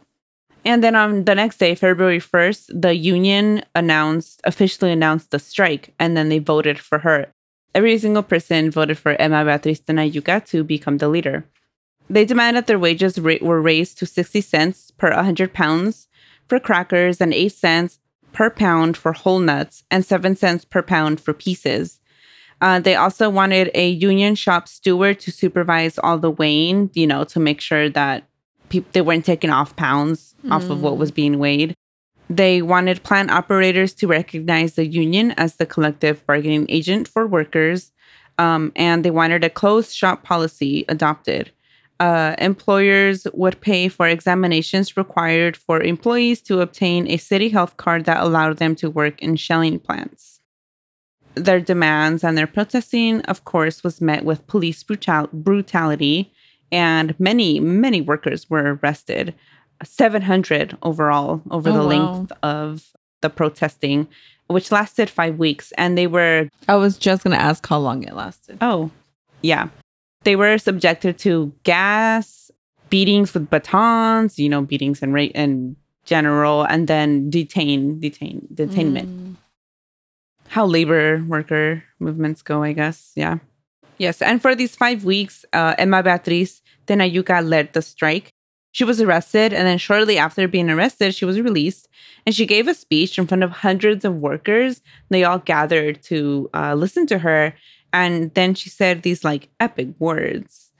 And 0.64 0.82
then 0.82 0.96
on 0.96 1.24
the 1.24 1.34
next 1.34 1.58
day, 1.58 1.76
February 1.76 2.18
1st, 2.18 2.80
the 2.80 2.94
union 2.94 3.62
announced 3.76 4.40
officially 4.44 4.90
announced 4.90 5.30
the 5.30 5.38
strike 5.38 5.94
and 6.00 6.16
then 6.16 6.28
they 6.28 6.40
voted 6.40 6.78
for 6.78 6.98
her. 6.98 7.26
Every 7.74 7.98
single 7.98 8.22
person 8.22 8.70
voted 8.70 8.98
for 8.98 9.12
Emma 9.12 9.44
Beatriz 9.44 9.80
Tenayuca 9.80 10.44
to 10.46 10.64
become 10.64 10.98
the 10.98 11.08
leader. 11.08 11.44
They 12.08 12.24
demanded 12.24 12.62
that 12.62 12.66
their 12.66 12.78
wages 12.78 13.20
were 13.20 13.60
raised 13.60 13.98
to 13.98 14.06
60 14.06 14.40
cents 14.40 14.90
per 14.92 15.14
100 15.14 15.52
pounds 15.52 16.08
for 16.48 16.58
crackers 16.58 17.20
and 17.20 17.34
8 17.34 17.52
cents 17.52 17.98
per 18.36 18.50
pound 18.50 18.98
for 18.98 19.14
whole 19.14 19.38
nuts 19.38 19.82
and 19.90 20.04
7 20.04 20.36
cents 20.36 20.62
per 20.62 20.82
pound 20.82 21.18
for 21.18 21.32
pieces. 21.32 21.98
Uh, 22.60 22.78
they 22.78 22.94
also 22.94 23.30
wanted 23.30 23.70
a 23.74 23.88
union 23.88 24.34
shop 24.34 24.68
steward 24.68 25.18
to 25.18 25.32
supervise 25.32 25.98
all 25.98 26.18
the 26.18 26.30
weighing, 26.30 26.90
you 26.92 27.06
know, 27.06 27.24
to 27.24 27.40
make 27.40 27.62
sure 27.62 27.88
that 27.88 28.24
peop- 28.68 28.92
they 28.92 29.00
weren't 29.00 29.24
taking 29.24 29.48
off 29.48 29.74
pounds 29.76 30.34
off 30.50 30.68
of 30.68 30.82
what 30.82 30.98
was 30.98 31.10
being 31.10 31.38
weighed. 31.38 31.74
They 32.28 32.60
wanted 32.60 33.02
plant 33.02 33.30
operators 33.30 33.94
to 33.94 34.06
recognize 34.06 34.74
the 34.74 34.86
union 34.86 35.30
as 35.38 35.56
the 35.56 35.64
collective 35.64 36.24
bargaining 36.26 36.66
agent 36.68 37.08
for 37.08 37.26
workers, 37.26 37.90
um, 38.36 38.70
and 38.76 39.02
they 39.02 39.10
wanted 39.10 39.44
a 39.44 39.50
closed 39.50 39.94
shop 39.94 40.24
policy 40.24 40.84
adopted. 40.90 41.52
Uh, 41.98 42.34
employers 42.38 43.26
would 43.32 43.58
pay 43.62 43.88
for 43.88 44.06
examinations 44.06 44.96
required 44.98 45.56
for 45.56 45.80
employees 45.80 46.42
to 46.42 46.60
obtain 46.60 47.08
a 47.08 47.16
city 47.16 47.48
health 47.48 47.76
card 47.78 48.04
that 48.04 48.22
allowed 48.22 48.58
them 48.58 48.74
to 48.76 48.90
work 48.90 49.22
in 49.22 49.34
shelling 49.36 49.78
plants. 49.78 50.40
Their 51.34 51.60
demands 51.60 52.22
and 52.22 52.36
their 52.36 52.46
protesting, 52.46 53.22
of 53.22 53.44
course, 53.44 53.82
was 53.82 54.00
met 54.00 54.24
with 54.24 54.46
police 54.46 54.82
brutal- 54.82 55.28
brutality, 55.32 56.32
and 56.72 57.18
many, 57.18 57.60
many 57.60 58.00
workers 58.02 58.48
were 58.50 58.78
arrested. 58.82 59.34
700 59.84 60.76
overall 60.82 61.42
over 61.50 61.70
Oh, 61.70 61.72
the 61.72 61.78
wow. 61.80 61.86
length 61.86 62.32
of 62.42 62.92
the 63.22 63.30
protesting, 63.30 64.08
which 64.48 64.72
lasted 64.72 65.08
five 65.10 65.38
weeks. 65.38 65.72
And 65.78 65.96
they 65.96 66.06
were 66.06 66.48
I 66.68 66.76
was 66.76 66.96
just 66.98 67.24
gonna 67.24 67.36
ask 67.36 67.66
how 67.66 67.78
long 67.78 68.02
it 68.02 68.14
lasted. 68.14 68.58
Oh, 68.60 68.90
yeah. 69.42 69.68
They 70.26 70.34
were 70.34 70.58
subjected 70.58 71.18
to 71.18 71.52
gas, 71.62 72.50
beatings 72.90 73.32
with 73.32 73.48
batons, 73.48 74.40
you 74.40 74.48
know, 74.48 74.60
beatings 74.60 75.00
and 75.00 75.14
rate 75.14 75.30
and 75.36 75.76
general, 76.04 76.64
and 76.64 76.88
then 76.88 77.30
detain, 77.30 78.00
detain, 78.00 78.44
detainment. 78.52 79.06
Mm. 79.06 79.36
How 80.48 80.66
labor 80.66 81.22
worker 81.28 81.84
movements 82.00 82.42
go, 82.42 82.64
I 82.64 82.72
guess. 82.72 83.12
Yeah. 83.14 83.38
Yes. 83.98 84.20
And 84.20 84.42
for 84.42 84.56
these 84.56 84.74
five 84.74 85.04
weeks, 85.04 85.44
uh, 85.52 85.76
Emma 85.78 86.02
Beatriz 86.02 86.60
Tenayuca 86.88 87.48
led 87.48 87.72
the 87.72 87.80
strike. 87.80 88.32
She 88.72 88.82
was 88.82 89.00
arrested, 89.00 89.52
and 89.52 89.64
then 89.64 89.78
shortly 89.78 90.18
after 90.18 90.48
being 90.48 90.68
arrested, 90.68 91.14
she 91.14 91.24
was 91.24 91.40
released. 91.40 91.86
And 92.26 92.34
she 92.34 92.46
gave 92.46 92.66
a 92.66 92.74
speech 92.74 93.16
in 93.16 93.28
front 93.28 93.44
of 93.44 93.52
hundreds 93.52 94.04
of 94.04 94.16
workers. 94.16 94.82
They 95.08 95.22
all 95.22 95.38
gathered 95.38 96.02
to 96.10 96.50
uh, 96.52 96.74
listen 96.74 97.06
to 97.06 97.18
her. 97.18 97.54
And 97.92 98.32
then 98.34 98.54
she 98.54 98.68
said 98.68 99.02
these 99.02 99.24
like 99.24 99.48
epic 99.60 99.88
words. 99.98 100.72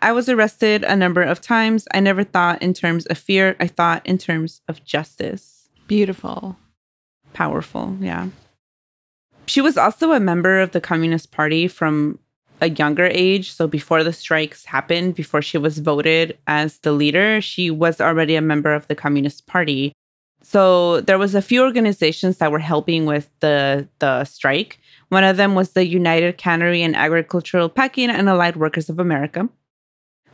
I 0.00 0.12
was 0.12 0.28
arrested 0.28 0.84
a 0.84 0.96
number 0.96 1.22
of 1.22 1.40
times. 1.40 1.86
I 1.92 2.00
never 2.00 2.24
thought 2.24 2.62
in 2.62 2.72
terms 2.72 3.06
of 3.06 3.18
fear, 3.18 3.56
I 3.58 3.66
thought 3.66 4.06
in 4.06 4.18
terms 4.18 4.60
of 4.68 4.84
justice. 4.84 5.68
Beautiful. 5.86 6.56
Powerful, 7.32 7.96
yeah. 8.00 8.28
She 9.46 9.60
was 9.60 9.76
also 9.76 10.12
a 10.12 10.20
member 10.20 10.60
of 10.60 10.72
the 10.72 10.80
Communist 10.80 11.32
Party 11.32 11.68
from 11.68 12.18
a 12.60 12.70
younger 12.70 13.06
age. 13.06 13.52
So 13.52 13.66
before 13.66 14.04
the 14.04 14.12
strikes 14.12 14.64
happened, 14.64 15.14
before 15.14 15.42
she 15.42 15.58
was 15.58 15.78
voted 15.78 16.38
as 16.46 16.78
the 16.78 16.92
leader, 16.92 17.40
she 17.40 17.70
was 17.70 18.00
already 18.00 18.36
a 18.36 18.40
member 18.40 18.74
of 18.74 18.86
the 18.88 18.94
Communist 18.94 19.46
Party. 19.46 19.92
So 20.42 21.00
there 21.02 21.18
was 21.18 21.34
a 21.34 21.42
few 21.42 21.62
organizations 21.62 22.38
that 22.38 22.50
were 22.52 22.58
helping 22.58 23.04
with 23.06 23.28
the 23.40 23.86
the 23.98 24.24
strike. 24.24 24.78
One 25.10 25.24
of 25.24 25.36
them 25.36 25.54
was 25.54 25.70
the 25.72 25.86
United 25.86 26.36
Cannery 26.38 26.82
and 26.82 26.94
Agricultural 26.96 27.68
Packing 27.68 28.10
and 28.10 28.28
Allied 28.28 28.56
Workers 28.56 28.88
of 28.88 28.98
America. 28.98 29.48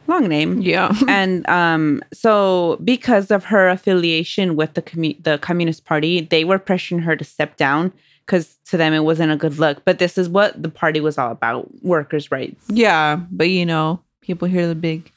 Long 0.07 0.29
name 0.29 0.61
Yeah. 0.61 0.93
and 1.09 1.49
um, 1.49 2.03
so 2.13 2.79
because 2.85 3.31
of 3.31 3.45
her 3.47 3.69
affiliation 3.69 4.55
with 4.57 4.75
the 4.75 4.83
commu- 4.83 5.23
the 5.23 5.39
Communist 5.39 5.85
Party, 5.87 6.21
they 6.21 6.45
were 6.45 6.59
pressuring 6.59 7.03
her 7.03 7.17
to 7.17 7.25
step 7.25 7.57
down 7.57 7.91
because 8.27 8.59
to 8.67 8.77
them 8.77 8.93
it 8.93 9.05
wasn't 9.05 9.33
a 9.33 9.37
good 9.37 9.59
look. 9.59 9.85
But 9.85 9.99
this 9.99 10.19
is 10.19 10.29
what 10.29 10.63
the 10.63 10.69
party 10.69 11.01
was 11.01 11.17
all 11.17 11.31
about: 11.31 11.69
workers' 11.83 12.31
rights. 12.31 12.65
yeah, 12.69 13.17
but 13.31 13.49
you 13.49 13.65
know, 13.65 14.01
people 14.21 14.47
hear 14.49 14.67
the 14.69 14.75
big 14.75 15.11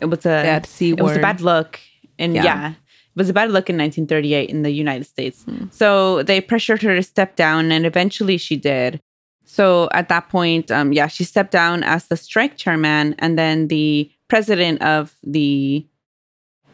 It 0.00 0.06
was 0.06 0.26
a 0.26 0.44
bad 0.44 0.66
c 0.66 0.90
it 0.90 1.00
was 1.00 1.16
a 1.16 1.20
bad 1.20 1.40
look, 1.40 1.80
and 2.18 2.34
Yeah. 2.34 2.44
yeah. 2.44 2.72
Was 3.16 3.28
a 3.28 3.32
bad 3.32 3.50
look 3.50 3.70
in 3.70 3.76
1938 3.76 4.50
in 4.50 4.62
the 4.62 4.70
United 4.70 5.04
States. 5.04 5.44
Hmm. 5.44 5.66
So 5.70 6.22
they 6.22 6.40
pressured 6.40 6.82
her 6.82 6.94
to 6.94 7.02
step 7.02 7.36
down, 7.36 7.70
and 7.72 7.86
eventually 7.86 8.38
she 8.38 8.56
did. 8.56 9.00
So 9.44 9.88
at 9.92 10.08
that 10.08 10.28
point, 10.28 10.70
um, 10.70 10.92
yeah, 10.92 11.06
she 11.06 11.24
stepped 11.24 11.52
down 11.52 11.82
as 11.82 12.06
the 12.06 12.16
strike 12.16 12.56
chairman, 12.56 13.14
and 13.18 13.38
then 13.38 13.68
the 13.68 14.10
president 14.28 14.82
of 14.82 15.14
the 15.22 15.86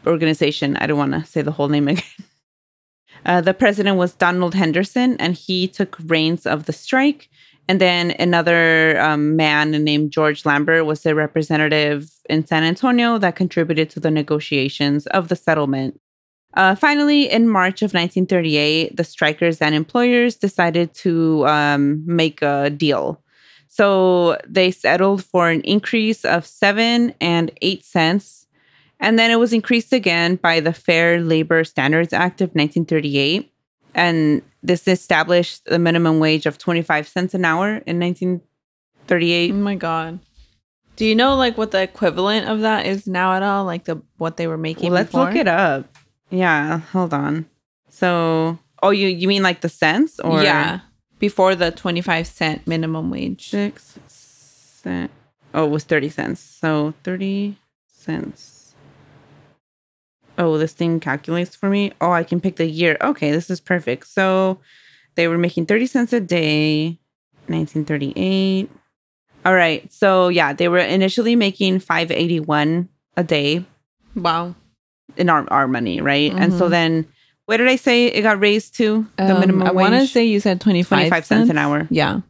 organization. 0.06 0.76
I 0.76 0.86
don't 0.86 0.98
want 0.98 1.12
to 1.12 1.24
say 1.24 1.42
the 1.42 1.52
whole 1.52 1.68
name 1.68 1.88
again. 1.94 2.04
Uh, 3.26 3.40
the 3.40 3.54
president 3.54 3.98
was 3.98 4.14
Donald 4.14 4.54
Henderson, 4.54 5.16
and 5.18 5.34
he 5.34 5.68
took 5.68 5.98
reins 6.06 6.46
of 6.46 6.64
the 6.64 6.72
strike. 6.72 7.28
And 7.68 7.80
then 7.80 8.12
another 8.18 8.98
um, 9.00 9.36
man 9.36 9.70
named 9.70 10.10
George 10.10 10.44
Lambert 10.44 10.86
was 10.86 11.02
the 11.02 11.14
representative 11.14 12.10
in 12.28 12.44
San 12.44 12.64
Antonio 12.64 13.18
that 13.18 13.36
contributed 13.36 13.90
to 13.90 14.00
the 14.00 14.10
negotiations 14.10 15.06
of 15.08 15.28
the 15.28 15.36
settlement. 15.36 16.00
Uh, 16.54 16.74
finally, 16.74 17.30
in 17.30 17.48
March 17.48 17.82
of 17.82 17.94
1938, 17.94 18.96
the 18.96 19.04
strikers 19.04 19.60
and 19.60 19.74
employers 19.74 20.36
decided 20.36 20.92
to 20.94 21.46
um, 21.46 22.02
make 22.06 22.42
a 22.42 22.70
deal. 22.70 23.22
So 23.68 24.36
they 24.48 24.72
settled 24.72 25.24
for 25.24 25.48
an 25.48 25.60
increase 25.60 26.24
of 26.24 26.44
seven 26.44 27.14
and 27.20 27.52
eight 27.62 27.84
cents. 27.84 28.46
And 28.98 29.18
then 29.18 29.30
it 29.30 29.38
was 29.38 29.52
increased 29.52 29.92
again 29.92 30.36
by 30.36 30.58
the 30.60 30.72
Fair 30.72 31.20
Labor 31.20 31.62
Standards 31.62 32.12
Act 32.12 32.40
of 32.40 32.48
1938. 32.48 33.50
And 33.94 34.42
this 34.62 34.86
established 34.88 35.64
the 35.66 35.78
minimum 35.78 36.18
wage 36.18 36.46
of 36.46 36.58
25 36.58 37.08
cents 37.08 37.32
an 37.32 37.44
hour 37.44 37.76
in 37.86 38.00
1938. 38.00 39.52
Oh 39.52 39.54
my 39.54 39.76
god. 39.76 40.18
Do 40.96 41.06
you 41.06 41.14
know 41.14 41.36
like 41.36 41.56
what 41.56 41.70
the 41.70 41.80
equivalent 41.80 42.48
of 42.48 42.60
that 42.60 42.84
is 42.84 43.06
now 43.06 43.34
at 43.34 43.42
all? 43.42 43.64
Like 43.64 43.84
the 43.84 44.02
what 44.18 44.36
they 44.36 44.46
were 44.46 44.58
making? 44.58 44.90
Well, 44.90 45.00
let's 45.00 45.12
before? 45.12 45.26
look 45.26 45.36
it 45.36 45.48
up. 45.48 45.89
Yeah, 46.30 46.78
hold 46.78 47.12
on. 47.12 47.46
So, 47.88 48.58
oh, 48.82 48.90
you 48.90 49.08
you 49.08 49.28
mean 49.28 49.42
like 49.42 49.60
the 49.60 49.68
cents 49.68 50.20
or 50.20 50.42
yeah, 50.42 50.80
before 51.18 51.54
the 51.54 51.70
twenty 51.70 52.00
five 52.00 52.26
cent 52.26 52.66
minimum 52.66 53.10
wage. 53.10 53.50
six 53.50 53.98
cent? 54.06 55.10
Oh, 55.52 55.66
it 55.66 55.70
was 55.70 55.84
thirty 55.84 56.08
cents. 56.08 56.40
So 56.40 56.94
thirty 57.02 57.58
cents. 57.88 58.74
Oh, 60.38 60.56
this 60.56 60.72
thing 60.72 61.00
calculates 61.00 61.54
for 61.54 61.68
me. 61.68 61.92
Oh, 62.00 62.12
I 62.12 62.22
can 62.22 62.40
pick 62.40 62.56
the 62.56 62.66
year. 62.66 62.96
Okay, 63.00 63.30
this 63.30 63.50
is 63.50 63.60
perfect. 63.60 64.06
So 64.06 64.60
they 65.16 65.28
were 65.28 65.36
making 65.36 65.66
thirty 65.66 65.86
cents 65.86 66.12
a 66.12 66.20
day, 66.20 66.98
nineteen 67.48 67.84
thirty 67.84 68.12
eight. 68.16 68.70
All 69.44 69.54
right. 69.54 69.92
So 69.92 70.28
yeah, 70.28 70.52
they 70.52 70.68
were 70.68 70.78
initially 70.78 71.34
making 71.34 71.80
five 71.80 72.10
eighty 72.10 72.40
one 72.40 72.88
a 73.16 73.24
day. 73.24 73.66
Wow. 74.14 74.54
In 75.16 75.28
our, 75.28 75.46
our 75.52 75.66
money, 75.68 76.00
right? 76.00 76.32
And 76.32 76.52
so 76.52 76.66
Mhm. 76.66 76.70
then 76.70 77.06
what 77.46 77.56
did 77.56 77.68
I 77.68 77.76
say 77.76 78.06
it 78.06 78.22
got 78.22 78.38
raised 78.40 78.76
to? 78.76 79.06
The 79.16 79.32
Um, 79.34 79.40
minimum 79.40 79.66
I 79.66 79.72
want 79.72 79.94
to 79.94 80.06
say 80.06 80.24
you 80.24 80.40
said 80.40 80.60
twenty 80.60 80.82
five 80.82 81.08
25 81.08 81.24
cents 81.26 81.50
an 81.50 81.58
hour. 81.58 81.86
Yeah, 81.90 82.20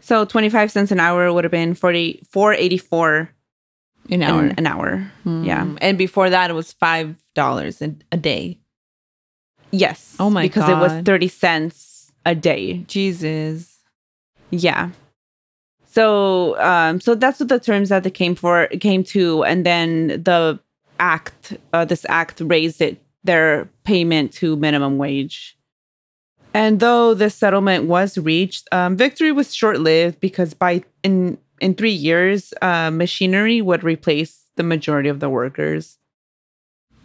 so 0.00 0.24
25 0.24 0.70
cents 0.70 0.92
an 0.92 1.00
hour 1.00 1.32
would 1.32 1.44
have 1.44 1.50
been 1.50 1.74
40 1.74 2.22
484 2.30 3.30
an 4.10 4.22
an 4.22 4.22
hour. 4.22 4.42
hour. 4.44 4.54
An 4.56 4.66
hour. 4.66 5.12
yeah. 5.44 5.64
Mm. 5.64 5.78
and 5.80 5.98
before 5.98 6.30
that 6.30 6.50
it 6.50 6.54
was 6.54 6.72
five 6.72 7.16
dollars 7.34 7.82
a 7.82 7.94
a 8.12 8.16
day. 8.16 8.58
Yes. 9.72 10.14
Oh 10.20 10.30
my 10.30 10.42
because 10.42 10.68
it 10.68 10.76
was 10.78 10.92
30 11.04 11.26
cents 11.28 12.12
a 12.24 12.34
day. 12.36 12.84
Jesus. 12.86 13.78
Yeah. 14.50 14.90
So, 15.86 16.58
um, 16.60 17.00
so 17.00 17.14
that's 17.14 17.40
what 17.40 17.48
the 17.48 17.58
terms 17.58 17.88
that 17.88 18.04
they 18.04 18.10
came 18.10 18.34
for 18.34 18.66
came 18.80 19.02
to, 19.04 19.42
and 19.44 19.64
then 19.66 20.08
the 20.22 20.60
act, 20.98 21.56
uh, 21.72 21.84
this 21.84 22.04
act 22.08 22.40
raised 22.40 22.80
it 22.80 23.02
their 23.24 23.68
payment 23.84 24.32
to 24.32 24.56
minimum 24.56 24.98
wage. 24.98 25.56
And 26.54 26.80
though 26.80 27.12
this 27.12 27.34
settlement 27.34 27.84
was 27.84 28.16
reached, 28.16 28.66
um, 28.72 28.96
victory 28.96 29.32
was 29.32 29.54
short 29.54 29.80
lived 29.80 30.20
because 30.20 30.54
by 30.54 30.84
in 31.02 31.38
in 31.60 31.74
three 31.74 31.92
years, 31.92 32.52
uh, 32.62 32.90
machinery 32.90 33.62
would 33.62 33.82
replace 33.82 34.44
the 34.56 34.62
majority 34.62 35.08
of 35.08 35.20
the 35.20 35.28
workers. 35.28 35.98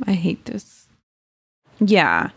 I 0.05 0.13
hate 0.13 0.45
this. 0.45 0.87
Yeah. 1.79 2.31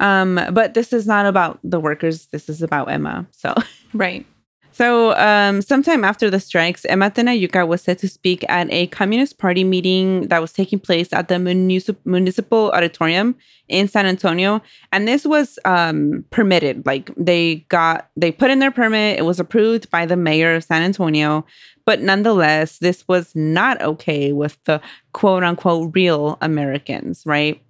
Um, 0.00 0.40
but 0.52 0.74
this 0.74 0.92
is 0.92 1.06
not 1.06 1.26
about 1.26 1.58
the 1.62 1.78
workers. 1.78 2.26
This 2.26 2.48
is 2.48 2.62
about 2.62 2.90
Emma. 2.90 3.26
So, 3.30 3.54
right. 3.92 4.26
So, 4.72 5.14
um, 5.16 5.62
sometime 5.62 6.04
after 6.04 6.30
the 6.30 6.38
strikes, 6.38 6.84
Emma 6.84 7.10
Tenayuca 7.10 7.66
was 7.66 7.82
set 7.82 7.98
to 7.98 8.08
speak 8.08 8.44
at 8.48 8.70
a 8.70 8.86
Communist 8.88 9.38
Party 9.38 9.64
meeting 9.64 10.28
that 10.28 10.40
was 10.40 10.52
taking 10.52 10.78
place 10.78 11.12
at 11.12 11.28
the 11.28 11.34
municip- 11.34 11.96
municipal 12.04 12.70
auditorium 12.70 13.36
in 13.68 13.88
San 13.88 14.06
Antonio, 14.06 14.62
and 14.92 15.08
this 15.08 15.26
was 15.26 15.58
um, 15.64 16.24
permitted. 16.30 16.86
Like 16.86 17.10
they 17.16 17.66
got, 17.68 18.10
they 18.16 18.30
put 18.30 18.50
in 18.50 18.60
their 18.60 18.70
permit. 18.70 19.18
It 19.18 19.22
was 19.22 19.40
approved 19.40 19.90
by 19.90 20.06
the 20.06 20.16
mayor 20.16 20.54
of 20.54 20.64
San 20.64 20.82
Antonio, 20.82 21.44
but 21.84 22.00
nonetheless, 22.00 22.78
this 22.78 23.06
was 23.08 23.34
not 23.34 23.80
okay 23.82 24.32
with 24.32 24.62
the 24.64 24.80
quote 25.12 25.42
unquote 25.42 25.90
real 25.94 26.38
Americans, 26.40 27.24
right? 27.26 27.60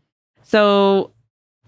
So 0.43 1.13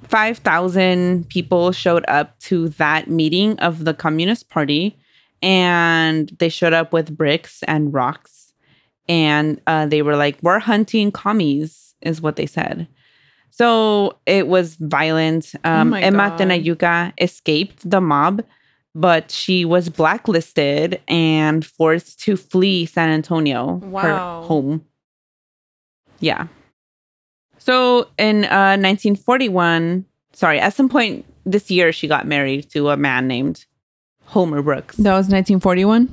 5,000 0.08 1.28
people 1.28 1.72
showed 1.72 2.04
up 2.08 2.38
to 2.40 2.68
that 2.70 3.08
meeting 3.08 3.58
of 3.60 3.84
the 3.84 3.94
Communist 3.94 4.50
Party 4.50 4.98
and 5.42 6.28
they 6.38 6.48
showed 6.48 6.72
up 6.72 6.92
with 6.92 7.16
bricks 7.16 7.62
and 7.64 7.92
rocks. 7.92 8.52
And 9.08 9.60
uh, 9.66 9.86
they 9.86 10.02
were 10.02 10.16
like 10.16 10.38
we're 10.42 10.58
hunting 10.60 11.10
commies 11.10 11.94
is 12.02 12.20
what 12.22 12.36
they 12.36 12.46
said. 12.46 12.86
So 13.50 14.18
it 14.26 14.46
was 14.48 14.76
violent. 14.76 15.54
Um, 15.64 15.92
Oh 15.92 15.96
emma 15.96 16.30
God. 16.30 16.38
tenayuca 16.38 17.12
escaped 17.20 17.88
the 17.88 18.00
mob 18.00 18.42
but 18.94 19.30
she 19.30 19.64
was 19.64 19.88
blacklisted 19.88 21.00
and 21.08 21.64
forced 21.64 22.20
to 22.20 22.36
flee 22.36 22.84
san 22.84 23.08
antonio 23.08 23.76
Wow. 23.76 24.00
her 24.02 24.18
home. 24.46 24.84
Yeah. 26.20 26.48
So 27.58 28.08
in 28.18 28.44
uh, 28.44 28.76
1941 28.76 30.04
sorry 30.34 30.60
at 30.60 30.74
some 30.74 30.88
point 30.88 31.24
this 31.44 31.70
year 31.70 31.92
she 31.92 32.06
got 32.08 32.26
married 32.26 32.70
to 32.70 32.90
a 32.90 32.96
man 32.96 33.26
named 33.26 33.64
homer 34.32 34.62
brooks 34.62 34.96
That 34.96 35.14
was 35.14 35.28
1941. 35.28 36.08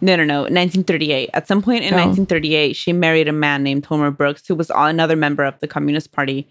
no, 0.00 0.16
no, 0.16 0.24
no. 0.24 0.40
1938. 0.42 1.30
At 1.32 1.46
some 1.48 1.62
point 1.62 1.84
in 1.84 1.94
Oh. 1.94 1.96
1938, 1.96 2.74
she 2.76 2.92
married 2.92 3.28
a 3.28 3.32
man 3.32 3.62
named 3.62 3.86
Homer 3.86 4.10
Brooks, 4.10 4.46
who 4.46 4.54
was 4.54 4.70
another 4.74 5.16
member 5.16 5.44
of 5.44 5.58
the 5.60 5.66
Communist 5.68 6.12
Party. 6.12 6.46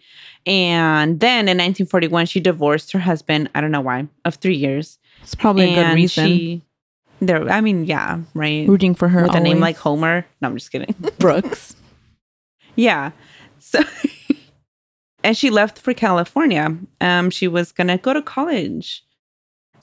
And 0.48 1.20
then 1.20 1.48
in 1.48 1.58
1941, 1.58 2.26
she 2.26 2.40
divorced 2.40 2.92
her 2.94 3.00
husband. 3.00 3.50
I 3.54 3.62
don't 3.62 3.72
know 3.72 3.82
why, 3.82 4.08
of 4.26 4.36
three 4.36 4.56
years. 4.56 4.98
It's 5.22 5.36
probably 5.36 5.72
a 5.72 5.76
good 5.76 5.94
reason. 5.94 6.28
She, 6.28 6.62
there, 7.20 7.48
I 7.50 7.62
mean, 7.62 7.86
yeah, 7.86 8.20
right. 8.34 8.68
Rooting 8.68 8.96
for 8.96 9.08
her 9.08 9.24
With 9.24 9.36
a 9.36 9.40
name 9.40 9.60
like 9.60 9.78
Homer. 9.78 10.26
No, 10.42 10.48
I'm 10.50 10.58
just 10.58 10.72
kidding. 10.72 10.96
Brooks. 11.20 11.76
yeah. 12.76 13.12
So, 13.60 13.82
and 15.24 15.38
she 15.38 15.50
left 15.50 15.78
for 15.80 15.94
California. 15.94 16.76
Um, 17.00 17.30
she 17.30 17.48
was 17.48 17.72
gonna 17.72 17.98
go 17.98 18.14
to 18.14 18.22
college. 18.22 19.04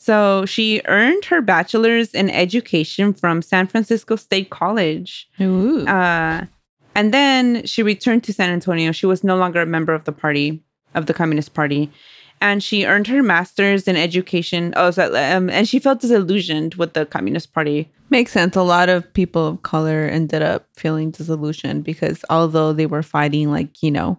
So 0.00 0.46
she 0.46 0.80
earned 0.86 1.26
her 1.26 1.42
bachelor's 1.42 2.14
in 2.14 2.30
education 2.30 3.12
from 3.12 3.42
San 3.42 3.66
Francisco 3.66 4.16
State 4.16 4.48
College. 4.48 5.28
Ooh. 5.42 5.86
Uh, 5.86 6.46
and 6.94 7.12
then 7.12 7.66
she 7.66 7.82
returned 7.82 8.24
to 8.24 8.32
San 8.32 8.48
Antonio. 8.50 8.92
She 8.92 9.04
was 9.04 9.22
no 9.22 9.36
longer 9.36 9.60
a 9.60 9.66
member 9.66 9.92
of 9.92 10.04
the 10.04 10.12
party, 10.12 10.62
of 10.94 11.04
the 11.04 11.12
Communist 11.12 11.52
Party. 11.52 11.92
And 12.40 12.62
she 12.62 12.86
earned 12.86 13.08
her 13.08 13.22
master's 13.22 13.86
in 13.86 13.96
education. 13.96 14.72
Oh, 14.74 14.90
so, 14.90 15.14
um, 15.14 15.50
and 15.50 15.68
she 15.68 15.78
felt 15.78 16.00
disillusioned 16.00 16.76
with 16.76 16.94
the 16.94 17.04
Communist 17.04 17.52
Party. 17.52 17.90
Makes 18.08 18.32
sense. 18.32 18.56
A 18.56 18.62
lot 18.62 18.88
of 18.88 19.12
people 19.12 19.46
of 19.46 19.62
color 19.62 20.08
ended 20.10 20.40
up 20.40 20.66
feeling 20.76 21.10
disillusioned 21.10 21.84
because 21.84 22.24
although 22.30 22.72
they 22.72 22.86
were 22.86 23.02
fighting, 23.02 23.50
like, 23.50 23.82
you 23.82 23.90
know, 23.90 24.18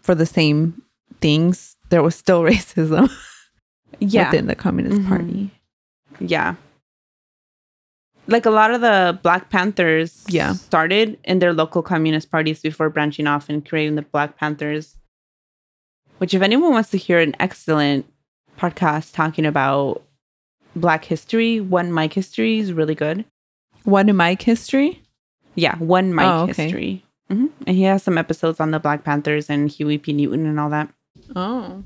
for 0.00 0.14
the 0.14 0.24
same 0.24 0.80
things, 1.20 1.76
there 1.90 2.02
was 2.02 2.14
still 2.14 2.40
racism 2.54 3.10
Yeah. 3.98 4.30
within 4.30 4.46
the 4.46 4.54
Communist 4.54 5.00
Mhm. 5.02 5.08
Party. 5.08 5.50
Yeah. 6.20 6.54
Like 8.26 8.46
a 8.46 8.50
lot 8.50 8.70
of 8.70 8.80
the 8.80 9.18
Black 9.22 9.50
Panthers 9.50 10.24
Yeah. 10.28 10.52
started 10.52 11.18
in 11.24 11.40
their 11.40 11.52
local 11.52 11.82
communist 11.82 12.30
parties 12.30 12.60
before 12.60 12.88
branching 12.90 13.26
off 13.26 13.48
and 13.48 13.66
creating 13.66 13.96
the 13.96 14.02
Black 14.02 14.36
Panthers. 14.36 14.96
Which, 16.18 16.34
if 16.34 16.42
anyone 16.42 16.70
wants 16.72 16.90
to 16.90 16.98
hear 16.98 17.18
an 17.18 17.34
excellent 17.40 18.06
podcast 18.58 19.14
talking 19.14 19.46
about 19.46 20.02
Black 20.76 21.04
history, 21.06 21.60
One 21.60 21.90
Mike 21.90 22.12
History 22.12 22.58
is 22.58 22.72
really 22.72 22.94
good. 22.94 23.24
One 23.84 24.14
Mike 24.14 24.42
history? 24.42 25.02
Yeah, 25.56 25.76
One 25.78 26.12
Mike 26.14 26.26
Oh, 26.26 26.42
okay. 26.50 26.64
History. 26.64 27.04
hmm 27.28 27.46
And 27.66 27.74
he 27.76 27.82
has 27.84 28.02
some 28.02 28.18
episodes 28.18 28.60
on 28.60 28.70
the 28.70 28.78
Black 28.78 29.02
Panthers 29.02 29.48
and 29.50 29.68
Huey 29.70 29.98
P. 29.98 30.12
Newton 30.12 30.46
and 30.46 30.60
all 30.60 30.70
that. 30.70 30.88
Oh. 31.34 31.82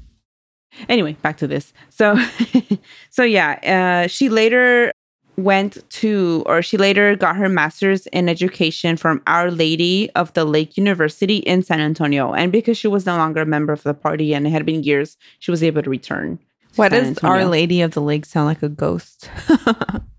Anyway 0.88 1.14
back 1.22 1.36
to 1.38 1.46
this. 1.46 1.72
So 1.90 2.18
so 3.10 3.22
yeah 3.22 4.04
uh, 4.04 4.08
she 4.08 4.28
later 4.28 4.92
went 5.36 5.88
to 5.90 6.42
or 6.46 6.62
she 6.62 6.76
later 6.76 7.16
got 7.16 7.36
her 7.36 7.48
master's 7.48 8.06
in 8.08 8.28
education 8.28 8.96
from 8.96 9.22
our 9.26 9.50
lady 9.50 10.08
of 10.14 10.32
the 10.34 10.44
lake 10.44 10.76
university 10.76 11.38
in 11.38 11.62
san 11.62 11.80
antonio. 11.80 12.32
And 12.32 12.52
because 12.52 12.78
she 12.78 12.88
was 12.88 13.06
no 13.06 13.16
longer 13.16 13.42
a 13.42 13.46
member 13.46 13.72
of 13.72 13.82
the 13.82 13.94
party 13.94 14.34
and 14.34 14.46
it 14.46 14.50
had 14.50 14.64
been 14.64 14.82
years 14.82 15.16
she 15.40 15.50
was 15.50 15.62
able 15.62 15.82
to 15.82 15.90
return 15.90 16.38
to 16.74 16.74
San 16.74 16.90
does 16.90 17.18
Our 17.24 17.44
Lady 17.44 17.82
of 17.82 17.92
the 17.92 18.00
Lake 18.00 18.24
sound 18.26 18.46
like 18.46 18.62
a 18.62 18.68
ghost? 18.68 19.30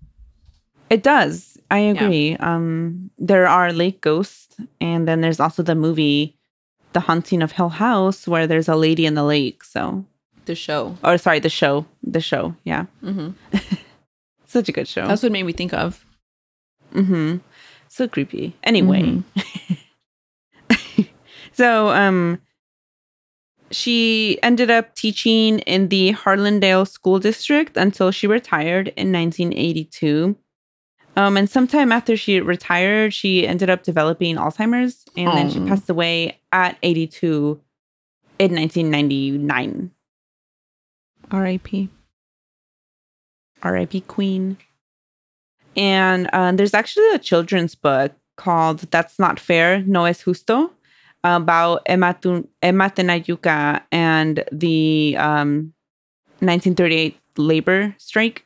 it 0.90 1.02
does. 1.02 1.58
I 1.70 1.78
agree. 1.78 2.36
Um 2.36 3.10
there 3.18 3.48
are 3.48 3.72
lake 3.72 4.00
ghosts 4.00 4.56
and 4.80 5.08
then 5.08 5.20
there's 5.20 5.40
also 5.40 5.62
the 5.62 5.74
movie 5.74 6.36
the 6.92 7.00
haunting 7.00 7.42
of 7.42 7.52
hill 7.52 7.68
house 7.68 8.26
where 8.26 8.46
there's 8.46 8.68
a 8.68 8.76
lady 8.76 9.04
in 9.04 9.14
the 9.14 9.24
lake 9.24 9.62
so 9.64 10.04
the 10.46 10.54
show. 10.54 10.96
or 11.04 11.18
sorry 11.18 11.40
the 11.40 11.50
show 11.50 11.84
the 12.02 12.20
show 12.20 12.54
yeah 12.64 12.86
Mm-hmm. 13.02 13.30
such 14.46 14.68
a 14.68 14.72
good 14.72 14.88
show 14.88 15.06
That's 15.06 15.22
what 15.22 15.32
made 15.32 15.42
me 15.44 15.52
think 15.52 15.72
of. 15.74 16.04
Mm-hmm. 16.94 17.38
So 17.88 18.08
creepy. 18.08 18.56
Anyway. 18.64 19.22
so 21.52 21.88
um 21.88 22.40
she 23.72 24.38
ended 24.44 24.70
up 24.70 24.94
teaching 24.94 25.58
in 25.60 25.88
the 25.88 26.12
Harlandale 26.12 26.86
School 26.86 27.18
District 27.18 27.76
until 27.76 28.12
she 28.12 28.28
retired 28.28 28.92
in 28.96 29.10
1982. 29.12 30.36
Um, 31.16 31.36
and 31.36 31.50
sometime 31.50 31.90
after 31.90 32.16
she 32.16 32.40
retired, 32.40 33.12
she 33.12 33.44
ended 33.44 33.68
up 33.68 33.82
developing 33.82 34.36
Alzheimer's 34.36 35.04
and 35.16 35.26
then 35.36 35.50
she 35.50 35.58
Oh. 35.58 35.66
passed 35.66 35.90
away 35.90 36.38
at 36.52 36.78
82 36.84 37.60
in 38.38 38.54
1999. 38.54 39.90
R.I.P. 41.30 41.88
R.I.P. 43.62 44.00
Queen. 44.02 44.56
And 45.76 46.28
uh, 46.32 46.52
there's 46.52 46.74
actually 46.74 47.10
a 47.10 47.18
children's 47.18 47.74
book 47.74 48.12
called 48.36 48.80
"That's 48.90 49.18
Not 49.18 49.38
Fair, 49.38 49.82
No 49.82 50.04
es 50.04 50.22
Justo" 50.22 50.70
about 51.24 51.82
Emma, 51.86 52.16
Tu- 52.20 52.48
Emma 52.62 52.90
Tenayuca 52.90 53.82
and 53.90 54.44
the 54.52 55.16
um, 55.18 55.72
1938 56.40 57.18
labor 57.36 57.94
strike. 57.98 58.44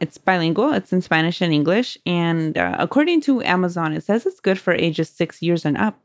It's 0.00 0.18
bilingual. 0.18 0.72
It's 0.72 0.92
in 0.92 1.00
Spanish 1.00 1.40
and 1.40 1.52
English, 1.52 1.96
and 2.06 2.58
uh, 2.58 2.76
according 2.78 3.20
to 3.22 3.42
Amazon, 3.42 3.92
it 3.92 4.02
says 4.02 4.26
it's 4.26 4.40
good 4.40 4.58
for 4.58 4.72
ages 4.72 5.08
six 5.08 5.40
years 5.42 5.64
and 5.64 5.76
up. 5.76 6.00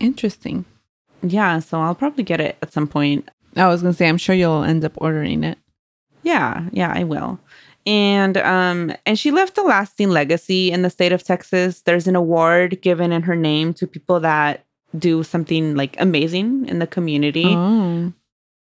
Interesting. 0.00 0.66
Yeah, 1.22 1.58
so 1.60 1.80
I'll 1.80 1.94
probably 1.94 2.24
get 2.24 2.40
it 2.40 2.56
at 2.60 2.72
some 2.72 2.86
point. 2.86 3.28
I 3.56 3.68
was 3.68 3.82
gonna 3.82 3.94
say, 3.94 4.08
I'm 4.08 4.18
sure 4.18 4.34
you'll 4.34 4.62
end 4.64 4.84
up 4.84 4.92
ordering 4.96 5.44
it. 5.44 5.58
Yeah, 6.22 6.68
yeah, 6.72 6.92
I 6.94 7.04
will. 7.04 7.38
And 7.86 8.36
um 8.36 8.92
and 9.06 9.18
she 9.18 9.30
left 9.30 9.56
a 9.58 9.62
lasting 9.62 10.10
legacy 10.10 10.70
in 10.70 10.82
the 10.82 10.90
state 10.90 11.12
of 11.12 11.22
Texas. 11.24 11.80
There's 11.82 12.06
an 12.06 12.16
award 12.16 12.82
given 12.82 13.12
in 13.12 13.22
her 13.22 13.36
name 13.36 13.72
to 13.74 13.86
people 13.86 14.20
that 14.20 14.64
do 14.98 15.22
something 15.22 15.74
like 15.76 15.96
amazing 15.98 16.66
in 16.66 16.78
the 16.80 16.86
community. 16.86 17.46
Oh, 17.46 18.12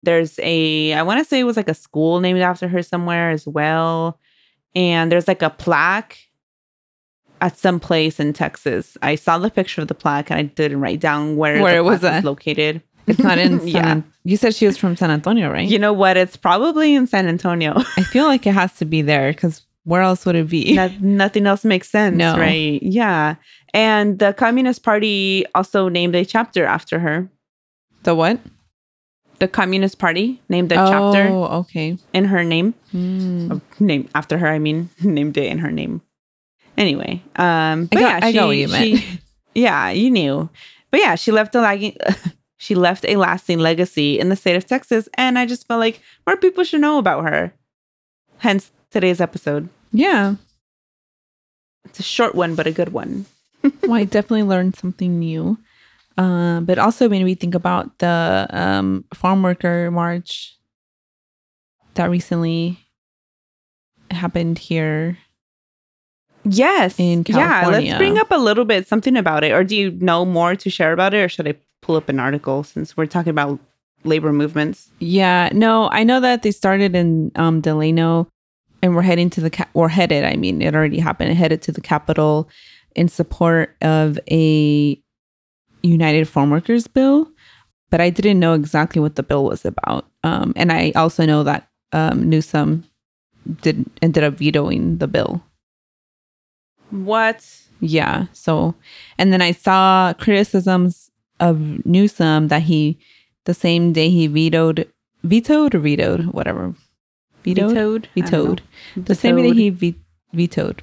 There's 0.02 0.38
a 0.42 0.94
I 0.94 1.02
want 1.02 1.18
to 1.18 1.24
say 1.24 1.40
it 1.40 1.44
was 1.44 1.56
like 1.56 1.68
a 1.68 1.74
school 1.74 2.20
named 2.20 2.40
after 2.40 2.68
her 2.68 2.82
somewhere 2.82 3.30
as 3.30 3.46
well. 3.46 4.18
And 4.74 5.12
there's 5.12 5.28
like 5.28 5.42
a 5.42 5.50
plaque 5.50 6.18
at 7.42 7.58
some 7.58 7.80
place 7.80 8.18
in 8.20 8.32
Texas. 8.32 8.96
I 9.02 9.16
saw 9.16 9.36
the 9.36 9.50
picture 9.50 9.82
of 9.82 9.88
the 9.88 9.94
plaque 9.94 10.30
and 10.30 10.38
I 10.38 10.44
didn't 10.44 10.80
write 10.80 11.00
down 11.00 11.36
where, 11.36 11.60
Where 11.60 11.76
it 11.76 11.84
was 11.84 12.02
at. 12.04 12.24
located. 12.24 12.82
It's 13.06 13.18
not 13.18 13.38
in. 13.38 13.58
San 13.60 13.68
Yeah. 13.68 13.92
An- 13.92 14.04
you 14.24 14.36
said 14.36 14.54
she 14.54 14.66
was 14.66 14.76
from 14.78 14.94
San 14.96 15.10
Antonio, 15.10 15.50
right? 15.50 15.68
You 15.68 15.78
know 15.78 15.92
what? 15.92 16.16
It's 16.16 16.36
probably 16.36 16.94
in 16.94 17.06
San 17.08 17.26
Antonio. 17.26 17.74
I 17.96 18.02
feel 18.04 18.24
like 18.26 18.46
it 18.46 18.54
has 18.54 18.72
to 18.76 18.84
be 18.84 19.02
there 19.02 19.32
because 19.32 19.62
where 19.84 20.02
else 20.02 20.24
would 20.26 20.36
it 20.36 20.48
be? 20.48 20.74
No- 20.74 20.92
nothing 21.00 21.46
else 21.46 21.64
makes 21.64 21.90
sense, 21.90 22.16
No. 22.16 22.36
right? 22.38 22.80
Yeah. 22.82 23.34
And 23.74 24.18
the 24.20 24.32
Communist 24.32 24.84
Party 24.84 25.44
also 25.56 25.88
named 25.88 26.14
a 26.14 26.24
chapter 26.24 26.64
after 26.64 26.98
her. 27.00 27.28
the 28.04 28.14
what? 28.14 28.38
The 29.40 29.48
Communist 29.48 29.98
Party 29.98 30.40
named 30.48 30.70
a 30.70 30.76
chapter 30.76 31.26
Oh, 31.28 31.44
okay. 31.66 31.98
in 32.12 32.26
her 32.26 32.44
name. 32.44 32.74
Oh, 32.94 33.60
name 33.80 34.08
after 34.14 34.38
her, 34.38 34.46
I 34.46 34.60
mean, 34.60 34.88
named 35.02 35.36
it 35.36 35.46
in 35.50 35.58
her 35.58 35.72
name. 35.72 36.00
Anyway, 36.76 37.20
um, 37.36 37.88
I 37.90 37.94
got- 37.96 38.00
yeah, 38.00 38.20
I 38.22 38.30
she, 38.30 38.34
got 38.38 38.46
what 38.46 38.56
you 38.56 38.68
meant. 38.68 38.84
she- 39.00 39.20
yeah, 39.56 39.90
you 39.90 40.10
knew. 40.10 40.48
But 40.92 41.00
yeah, 41.00 41.16
she 41.16 41.32
left 41.32 41.54
a 41.56 41.60
lagging, 41.60 41.96
she 42.62 42.76
left 42.76 43.04
a 43.08 43.16
lasting 43.16 43.58
legacy 43.58 44.20
in 44.20 44.28
the 44.28 44.36
state 44.36 44.54
of 44.54 44.64
Texas, 44.64 45.08
and 45.14 45.36
I 45.36 45.46
just 45.46 45.66
felt 45.66 45.80
like 45.80 46.00
more 46.28 46.36
people 46.36 46.62
should 46.62 46.80
know 46.80 46.98
about 46.98 47.24
her. 47.24 47.52
Hence 48.38 48.70
today's 48.92 49.20
episode. 49.20 49.68
Yeah. 49.90 50.36
It's 51.84 51.98
a 51.98 52.04
short 52.04 52.36
one, 52.36 52.54
but 52.54 52.68
a 52.68 52.70
good 52.70 52.92
one. 52.92 53.26
well, 53.82 53.94
I 53.94 54.04
definitely 54.04 54.44
learned 54.44 54.76
something 54.76 55.18
new. 55.18 55.58
Uh, 56.16 56.60
but 56.60 56.78
also 56.78 57.08
made 57.08 57.24
me 57.24 57.34
think 57.34 57.56
about 57.56 57.98
the 57.98 58.46
um, 58.50 59.06
farm 59.12 59.42
worker 59.42 59.90
march 59.90 60.56
that 61.94 62.10
recently 62.10 62.78
happened 64.12 64.60
here. 64.60 65.18
Yes, 66.44 66.94
In 66.96 67.24
California. 67.24 67.80
Yeah, 67.80 67.88
let's 67.88 67.98
bring 67.98 68.18
up 68.18 68.30
a 68.30 68.38
little 68.38 68.64
bit 68.64 68.86
something 68.86 69.16
about 69.16 69.42
it. 69.42 69.50
Or 69.50 69.64
do 69.64 69.74
you 69.74 69.90
know 69.90 70.24
more 70.24 70.54
to 70.54 70.70
share 70.70 70.92
about 70.92 71.12
it, 71.12 71.24
or 71.24 71.28
should 71.28 71.48
I 71.48 71.56
pull 71.82 71.96
up 71.96 72.08
an 72.08 72.18
article 72.18 72.62
since 72.62 72.96
we're 72.96 73.06
talking 73.06 73.30
about 73.30 73.60
labor 74.04 74.32
movements? 74.32 74.90
Yeah, 75.00 75.50
no, 75.52 75.88
I 75.90 76.04
know 76.04 76.20
that 76.20 76.42
they 76.42 76.50
started 76.50 76.96
in 76.96 77.30
um, 77.36 77.60
Delano, 77.60 78.28
and 78.82 78.96
we're 78.96 79.02
heading 79.02 79.28
to 79.30 79.40
the 79.40 79.50
ca- 79.50 79.68
we're 79.74 79.88
headed. 79.88 80.24
I 80.24 80.36
mean, 80.36 80.62
it 80.62 80.74
already 80.74 80.98
happened. 80.98 81.34
Headed 81.34 81.60
to 81.62 81.72
the 81.72 81.80
Capitol 81.80 82.48
in 82.94 83.08
support 83.08 83.76
of 83.82 84.18
a 84.30 85.00
United 85.82 86.28
Farm 86.28 86.50
Workers 86.50 86.86
bill, 86.86 87.30
but 87.90 88.00
I 88.00 88.10
didn't 88.10 88.40
know 88.40 88.54
exactly 88.54 89.00
what 89.00 89.16
the 89.16 89.22
bill 89.22 89.44
was 89.44 89.64
about. 89.64 90.06
Um, 90.24 90.52
and 90.56 90.72
I 90.72 90.92
also 90.94 91.26
know 91.26 91.42
that 91.42 91.68
um, 91.92 92.28
Newsom 92.28 92.84
did 93.60 93.84
ended 94.00 94.24
up 94.24 94.34
vetoing 94.34 94.98
the 94.98 95.08
bill. 95.08 95.42
What? 96.90 97.44
Yeah. 97.80 98.26
So, 98.32 98.74
and 99.18 99.32
then 99.32 99.42
I 99.42 99.52
saw 99.52 100.12
criticisms 100.18 101.10
of 101.40 101.84
Newsom 101.86 102.48
that 102.48 102.62
he, 102.62 102.98
the 103.44 103.54
same 103.54 103.92
day 103.92 104.10
he 104.10 104.26
vetoed, 104.26 104.88
vetoed 105.24 105.74
or 105.74 105.78
vetoed, 105.80 106.26
whatever, 106.26 106.74
vetoed, 107.44 107.72
Vetoed. 107.72 108.08
Vetoed. 108.14 108.62
The 108.96 109.14
same 109.14 109.36
day 109.36 109.52
he 109.52 109.70
ve- 109.70 110.00
vetoed, 110.32 110.82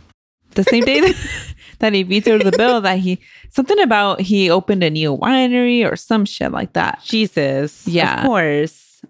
the 0.56 0.64
same 0.64 0.84
day 0.86 1.00
that, 1.00 1.16
that 1.80 1.94
he 1.94 2.04
vetoed 2.04 2.44
the 2.44 2.52
bill 2.52 2.82
that 2.82 3.00
he 3.00 3.20
something 3.50 3.80
about 3.80 4.20
he 4.22 4.50
opened 4.50 4.84
a 4.84 4.90
new 4.90 5.16
winery 5.16 5.90
or 5.90 5.96
some 5.96 6.26
shit 6.26 6.52
like 6.52 6.74
that. 6.74 7.02
Jesus. 7.06 7.88
Yeah. 7.88 8.22
Of 8.22 8.26
course. 8.26 9.02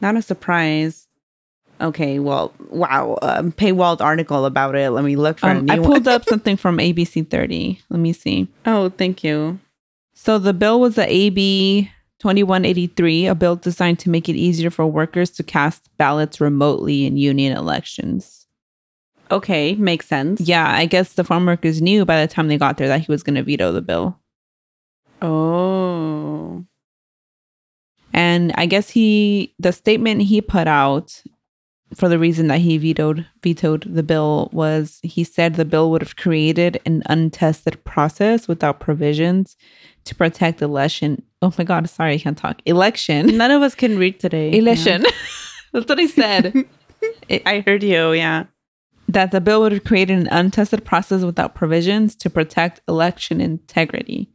Not 0.00 0.16
a 0.16 0.22
surprise. 0.22 1.06
Okay, 1.80 2.18
well, 2.20 2.52
wow. 2.70 3.18
Um, 3.22 3.50
paywalled 3.52 4.00
article 4.00 4.46
about 4.46 4.74
it. 4.76 4.90
Let 4.90 5.04
me 5.04 5.16
look 5.16 5.38
for 5.38 5.48
a 5.48 5.58
Um, 5.58 5.66
new 5.66 5.72
I 5.72 5.86
pulled 5.86 6.06
up 6.06 6.24
something 6.28 6.56
from 6.56 6.78
ABC 6.78 7.28
30. 7.28 7.80
Let 7.90 7.98
me 8.00 8.12
see. 8.12 8.48
Oh, 8.66 8.88
thank 8.90 9.24
you. 9.24 9.58
So 10.14 10.38
the 10.38 10.52
bill 10.52 10.80
was 10.80 10.94
the 10.94 11.10
AB 11.10 11.90
2183, 12.18 13.26
a 13.26 13.34
bill 13.34 13.56
designed 13.56 13.98
to 14.00 14.10
make 14.10 14.28
it 14.28 14.36
easier 14.36 14.70
for 14.70 14.86
workers 14.86 15.30
to 15.30 15.42
cast 15.42 15.88
ballots 15.96 16.40
remotely 16.40 17.04
in 17.04 17.16
union 17.16 17.56
elections. 17.56 18.46
Okay, 19.32 19.74
makes 19.74 20.06
sense. 20.06 20.40
Yeah, 20.40 20.70
I 20.70 20.86
guess 20.86 21.14
the 21.14 21.24
farm 21.24 21.46
workers 21.46 21.80
knew 21.80 22.04
by 22.04 22.20
the 22.20 22.32
time 22.32 22.48
they 22.48 22.58
got 22.58 22.76
there 22.76 22.88
that 22.88 23.00
he 23.00 23.10
was 23.10 23.22
going 23.22 23.34
to 23.36 23.42
veto 23.42 23.72
the 23.72 23.80
bill. 23.80 24.20
Oh. 25.22 26.64
And 28.12 28.52
I 28.56 28.66
guess 28.66 28.90
he 28.90 29.54
the 29.58 29.72
statement 29.72 30.22
he 30.22 30.40
put 30.40 30.66
out 30.66 31.22
for 31.94 32.08
the 32.08 32.18
reason 32.18 32.48
that 32.48 32.60
he 32.60 32.78
vetoed 32.78 33.26
vetoed 33.42 33.82
the 33.82 34.02
bill 34.02 34.48
was 34.52 35.00
he 35.02 35.24
said 35.24 35.54
the 35.54 35.64
bill 35.64 35.90
would 35.90 36.02
have 36.02 36.16
created 36.16 36.80
an 36.86 37.02
untested 37.06 37.82
process 37.84 38.48
without 38.48 38.80
provisions 38.80 39.56
to 40.04 40.14
protect 40.14 40.62
election. 40.62 41.22
Oh 41.42 41.52
my 41.58 41.64
god, 41.64 41.88
sorry, 41.88 42.14
I 42.14 42.18
can't 42.18 42.36
talk. 42.38 42.60
Election. 42.66 43.36
None 43.36 43.50
of 43.50 43.62
us 43.62 43.74
can 43.74 43.98
read 43.98 44.18
today. 44.20 44.52
Election. 44.58 45.02
That's 45.72 45.88
what 45.88 45.98
I 46.00 46.06
said. 46.06 46.52
Yeah. 47.28 47.38
I 47.46 47.60
heard 47.66 47.82
you. 47.82 48.12
Yeah. 48.12 48.44
that 49.08 49.30
the 49.30 49.40
bill 49.40 49.60
would 49.62 49.72
have 49.72 49.84
created 49.84 50.18
an 50.18 50.28
untested 50.30 50.84
process 50.84 51.22
without 51.22 51.54
provisions 51.54 52.14
to 52.16 52.30
protect 52.30 52.80
election 52.88 53.40
integrity. 53.40 54.28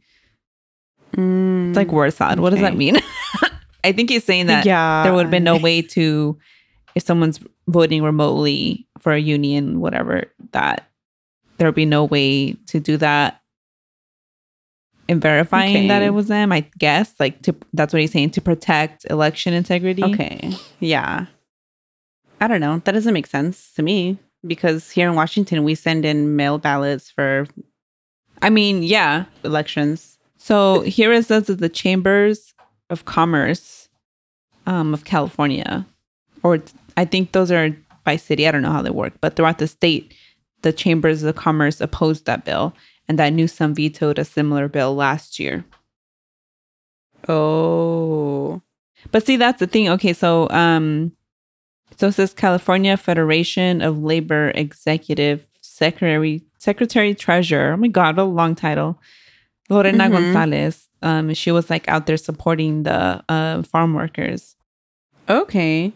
Mm, 1.16 1.70
It's 1.70 1.76
like 1.76 1.90
word 1.92 2.12
salad. 2.12 2.40
What 2.40 2.50
does 2.50 2.60
that 2.60 2.76
mean? 2.76 2.98
I 3.84 3.92
think 3.92 4.10
he's 4.10 4.24
saying 4.24 4.46
that 4.46 4.66
yeah. 4.66 5.02
there 5.04 5.14
would 5.14 5.22
have 5.22 5.30
been 5.30 5.44
no 5.44 5.56
way 5.56 5.82
to, 5.82 6.38
if 6.94 7.02
someone's 7.04 7.40
voting 7.68 8.02
remotely 8.02 8.86
for 8.98 9.12
a 9.12 9.18
union, 9.18 9.80
whatever, 9.80 10.24
that 10.52 10.88
there 11.56 11.66
would 11.68 11.74
be 11.74 11.86
no 11.86 12.04
way 12.04 12.52
to 12.66 12.80
do 12.80 12.96
that 12.98 13.40
and 15.08 15.20
verifying 15.20 15.88
that 15.88 16.02
it 16.02 16.10
was 16.10 16.28
them. 16.28 16.52
I 16.52 16.60
guess 16.78 17.14
like 17.18 17.42
to 17.42 17.54
that's 17.72 17.92
what 17.92 18.00
he's 18.00 18.12
saying 18.12 18.30
to 18.30 18.40
protect 18.40 19.06
election 19.10 19.54
integrity. 19.54 20.04
Okay. 20.04 20.52
Yeah. 20.80 21.26
I 22.40 22.46
don't 22.46 22.60
know. 22.60 22.80
That 22.84 22.92
doesn't 22.92 23.14
make 23.14 23.26
sense 23.26 23.72
to 23.74 23.82
me 23.82 24.18
because 24.46 24.90
here 24.90 25.08
in 25.08 25.16
Washington, 25.16 25.64
we 25.64 25.74
send 25.74 26.04
in 26.04 26.36
mail 26.36 26.58
ballots 26.58 27.10
for 27.10 27.46
I 28.40 28.50
mean, 28.50 28.82
yeah. 28.82 29.24
elections. 29.44 30.18
So 30.36 30.82
here 30.82 31.12
it 31.12 31.26
says 31.26 31.46
that 31.46 31.58
the 31.58 31.68
chambers 31.68 32.54
of 32.90 33.04
commerce 33.04 33.88
um, 34.66 34.94
of 34.94 35.04
California, 35.04 35.84
or 36.42 36.62
I 36.96 37.04
think 37.04 37.32
those 37.32 37.50
are 37.50 37.76
by 38.04 38.16
city. 38.16 38.46
I 38.46 38.52
don't 38.52 38.62
know 38.62 38.70
how 38.70 38.82
they 38.82 38.90
work, 38.90 39.14
but 39.20 39.34
throughout 39.34 39.58
the 39.58 39.66
state, 39.66 40.14
the 40.62 40.72
chambers 40.72 41.22
of 41.22 41.34
commerce 41.36 41.80
opposed 41.80 42.26
that 42.26 42.44
bill, 42.44 42.74
and 43.08 43.18
that 43.18 43.32
Newsom 43.32 43.74
vetoed 43.74 44.18
a 44.18 44.24
similar 44.24 44.68
bill 44.68 44.94
last 44.94 45.38
year. 45.38 45.64
Oh. 47.28 48.60
But 49.10 49.26
see, 49.26 49.36
that's 49.36 49.60
the 49.60 49.66
thing. 49.66 49.88
Okay, 49.88 50.12
so 50.12 50.48
um, 50.50 51.12
so 51.96 52.08
it 52.08 52.12
says 52.12 52.34
California 52.34 52.96
Federation 52.96 53.80
of 53.80 53.98
Labor 54.02 54.50
Executive 54.54 55.46
Secretary 55.60 56.42
Secretary 56.58 57.14
Treasurer. 57.14 57.72
Oh 57.72 57.76
my 57.76 57.88
God, 57.88 58.16
what 58.16 58.22
a 58.22 58.26
long 58.26 58.54
title. 58.54 59.00
Lorena 59.70 60.04
Mhm. 60.04 60.12
Gonzalez. 60.12 60.88
Um, 61.02 61.32
she 61.34 61.52
was 61.52 61.70
like 61.70 61.86
out 61.88 62.06
there 62.06 62.16
supporting 62.16 62.82
the 62.82 63.22
uh, 63.28 63.62
farm 63.62 63.94
workers, 63.94 64.56
Okay. 65.28 65.92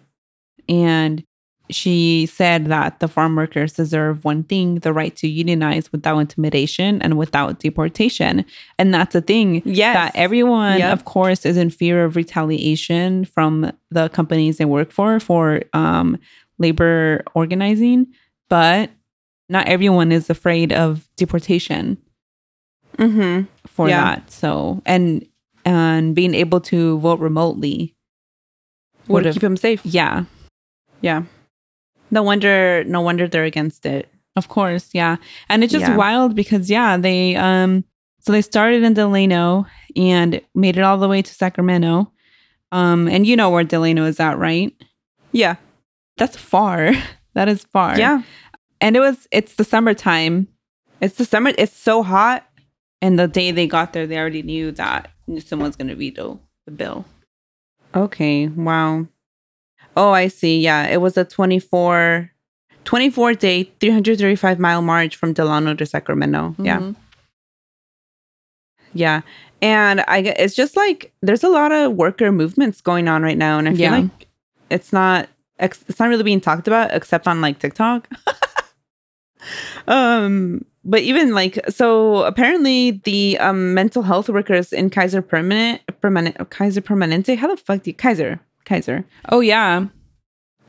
and 0.69 1.25
she 1.75 2.27
said 2.27 2.67
that 2.67 3.01
the 3.01 3.09
farm 3.09 3.37
workers 3.37 3.73
deserve 3.73 4.25
one 4.25 4.43
thing: 4.45 4.77
the 4.77 4.93
right 4.93 5.15
to 5.17 5.29
unionize 5.29 5.91
without 5.93 6.19
intimidation 6.19 7.01
and 7.03 7.17
without 7.19 7.59
deportation. 7.61 8.45
And 8.79 8.93
that's 8.95 9.15
a 9.15 9.21
thing 9.21 9.63
Yes. 9.65 9.95
that 9.95 10.13
everyone, 10.15 10.79
Yep. 10.79 10.93
of 10.93 11.05
course, 11.05 11.45
is 11.47 11.57
in 11.57 11.71
fear 11.71 12.05
of 12.05 12.17
retaliation 12.17 13.25
from 13.25 13.73
the 13.91 14.09
companies 14.11 14.59
they 14.59 14.65
work 14.65 14.93
for 14.93 15.19
for 15.21 15.63
um, 15.73 16.19
labor 16.59 17.23
organizing, 17.35 18.07
but 18.49 18.91
not 19.49 19.67
everyone 19.69 20.13
is 20.13 20.31
afraid 20.31 20.73
of 20.73 21.09
deportation 21.17 21.99
mm-hmm. 22.99 23.45
for 23.67 23.89
Yeah. 23.89 24.17
that. 24.17 24.31
So 24.31 24.83
and 24.87 25.27
and 25.65 26.15
being 26.15 26.35
able 26.35 26.61
to 26.61 26.99
vote 26.99 27.21
remotely 27.21 27.95
Would 29.09 29.25
keep 29.33 29.43
them 29.43 29.57
safe. 29.57 29.81
yeah, 29.85 30.25
Yeah. 31.01 31.23
No 32.13 32.23
wonder. 32.23 32.85
No 32.85 33.01
wonder 33.01 33.27
they're 33.27 33.45
against 33.45 33.85
it. 33.87 34.09
of 34.37 34.49
course, 34.49 34.89
yeah. 34.95 35.17
And 35.51 35.63
it's 35.65 35.73
just 35.73 35.89
Yeah. 35.89 35.97
wild 35.97 36.35
because 36.35 36.71
yeah, 36.71 36.97
they 36.97 37.35
um 37.37 37.85
so 38.21 38.33
they 38.33 38.41
started 38.43 38.83
in 38.85 38.95
Delano 38.95 39.67
and 39.97 40.41
made 40.55 40.77
it 40.79 40.85
all 40.85 40.97
the 40.99 41.09
way 41.09 41.21
to 41.23 41.35
Sacramento. 41.35 42.11
Um 42.71 43.09
and 43.09 43.27
you 43.27 43.37
know 43.37 43.51
where 43.51 43.65
Delano 43.65 44.05
is 44.07 44.21
at, 44.21 44.39
right? 44.39 44.73
Yeah. 45.33 45.57
That's 46.19 46.37
far. 46.37 46.93
that 47.35 47.49
is 47.49 47.65
far. 47.73 47.99
Yeah. 47.99 48.23
And 48.81 48.97
it 48.97 49.01
was 49.01 49.27
it's 49.33 49.55
the 49.57 49.65
summertime 49.65 50.49
It's 51.01 51.17
the 51.17 51.25
summer. 51.27 51.53
It's 51.59 51.77
so 51.77 52.03
hot. 52.03 52.41
and 53.03 53.19
the 53.19 53.27
day 53.29 53.51
they 53.53 53.67
got 53.67 53.93
there 53.93 54.07
they 54.07 54.17
already 54.19 54.43
knew 54.43 54.71
that 54.73 55.11
someone's 55.45 55.77
gonna 55.77 55.95
veto 55.97 56.39
the 56.67 56.73
bill. 56.73 57.05
Okay. 57.95 58.49
Wow. 58.49 59.07
Oh, 59.97 60.11
I 60.11 60.29
see. 60.29 60.61
Yeah. 60.61 60.87
It 60.89 61.01
was 61.01 61.17
a 61.17 61.25
24, 61.25 62.31
24 62.85 63.35
day, 63.35 63.65
335 63.81 64.59
mile 64.59 64.83
march 64.83 65.17
from 65.17 65.33
Delano 65.33 65.75
to 65.75 65.85
Sacramento. 65.87 66.55
Yeah. 66.59 66.79
Mhm. 66.79 66.97
Yeah. 68.95 69.21
And 69.61 70.01
I 70.09 70.19
it's 70.19 70.55
just 70.55 70.77
like 70.77 71.13
there's 71.23 71.45
a 71.45 71.49
lot 71.49 71.73
of 71.73 71.93
worker 71.93 72.33
movements 72.33 72.81
going 72.81 73.09
on 73.09 73.23
right 73.23 73.39
now. 73.39 73.59
And 73.59 73.69
I 73.69 73.73
feel 73.73 73.81
Yeah. 73.81 73.99
like 73.99 74.27
it's 74.71 74.93
not 74.93 75.29
it's 75.59 75.99
not 76.01 76.09
really 76.09 76.25
being 76.25 76.41
talked 76.41 76.67
about 76.67 76.93
except 76.93 77.29
on 77.29 77.41
like 77.41 77.59
TikTok. 77.59 78.09
um, 79.87 80.65
but 80.85 81.01
even 81.03 81.33
like 81.35 81.59
so, 81.69 82.25
apparently 82.25 83.01
the 83.05 83.39
um 83.39 83.73
mental 83.75 84.03
health 84.03 84.29
workers 84.29 84.73
in 84.73 84.91
Kaiser 84.91 85.23
Permanent, 85.23 85.81
Permanent, 86.01 86.51
Kaiser 86.51 86.81
Permanente. 86.81 87.37
How 87.37 87.47
the 87.49 87.57
fuck 87.57 87.83
do 87.83 87.91
you 87.91 87.95
Kaiser 87.95 88.41
Kaiser 88.73 89.05
Oh 89.29 89.41
yeah, 89.41 89.87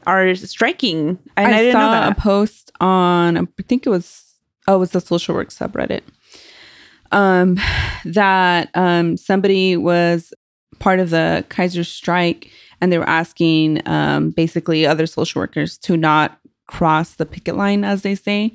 are 0.06 0.36
striking? 0.36 1.18
And 1.38 1.56
I, 1.56 1.70
I, 1.70 1.72
saw 1.72 2.10
a 2.10 2.16
post 2.16 2.72
on 2.82 3.38
I 3.38 3.46
think 3.64 3.86
it 3.86 3.90
was 3.90 4.26
oh 4.68 4.76
it 4.76 4.80
was 4.80 4.92
the 4.92 5.00
social 5.00 5.36
work 5.36 5.50
subreddit. 5.50 6.02
Um, 7.14 7.60
that 8.06 8.70
um 8.74 9.16
somebody 9.16 9.78
was 9.78 10.34
part 10.80 11.00
of 11.00 11.12
the 11.12 11.46
Kaiser 11.48 11.86
strike, 11.86 12.52
and 12.82 12.92
they 12.92 12.98
were 12.98 13.10
asking 13.10 13.88
um 13.88 14.32
basically 14.32 14.86
other 14.86 15.06
social 15.06 15.40
workers 15.40 15.78
to 15.80 15.96
not 15.96 16.40
cross 16.68 17.16
the 17.16 17.26
picket 17.26 17.56
line, 17.56 17.86
as 17.86 18.02
they 18.02 18.16
say, 18.16 18.52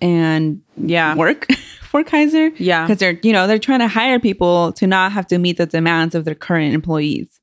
and 0.00 0.62
yeah, 0.76 1.16
work 1.16 1.50
for 1.82 2.04
Kaiser 2.04 2.48
yeah, 2.58 2.86
because 2.86 2.98
they're 2.98 3.18
you 3.24 3.32
know 3.32 3.48
they're 3.48 3.58
trying 3.58 3.80
to 3.80 3.88
hire 3.88 4.20
people 4.20 4.72
to 4.74 4.86
not 4.86 5.10
have 5.10 5.26
to 5.28 5.38
meet 5.38 5.56
the 5.56 5.66
demands 5.66 6.14
of 6.14 6.24
their 6.24 6.36
current 6.36 6.74
employees. 6.74 7.40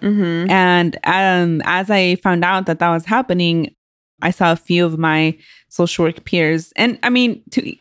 Mm-hmm. 0.00 0.50
And 0.50 0.96
um, 1.04 1.62
as 1.64 1.90
I 1.90 2.16
found 2.16 2.44
out 2.44 2.66
that 2.66 2.78
that 2.78 2.90
was 2.90 3.04
happening, 3.04 3.74
I 4.22 4.30
saw 4.30 4.52
a 4.52 4.56
few 4.56 4.84
of 4.84 4.98
my 4.98 5.36
social 5.68 6.04
work 6.04 6.24
peers. 6.24 6.72
And 6.76 6.98
I 7.02 7.10
mean, 7.10 7.42
to 7.50 7.76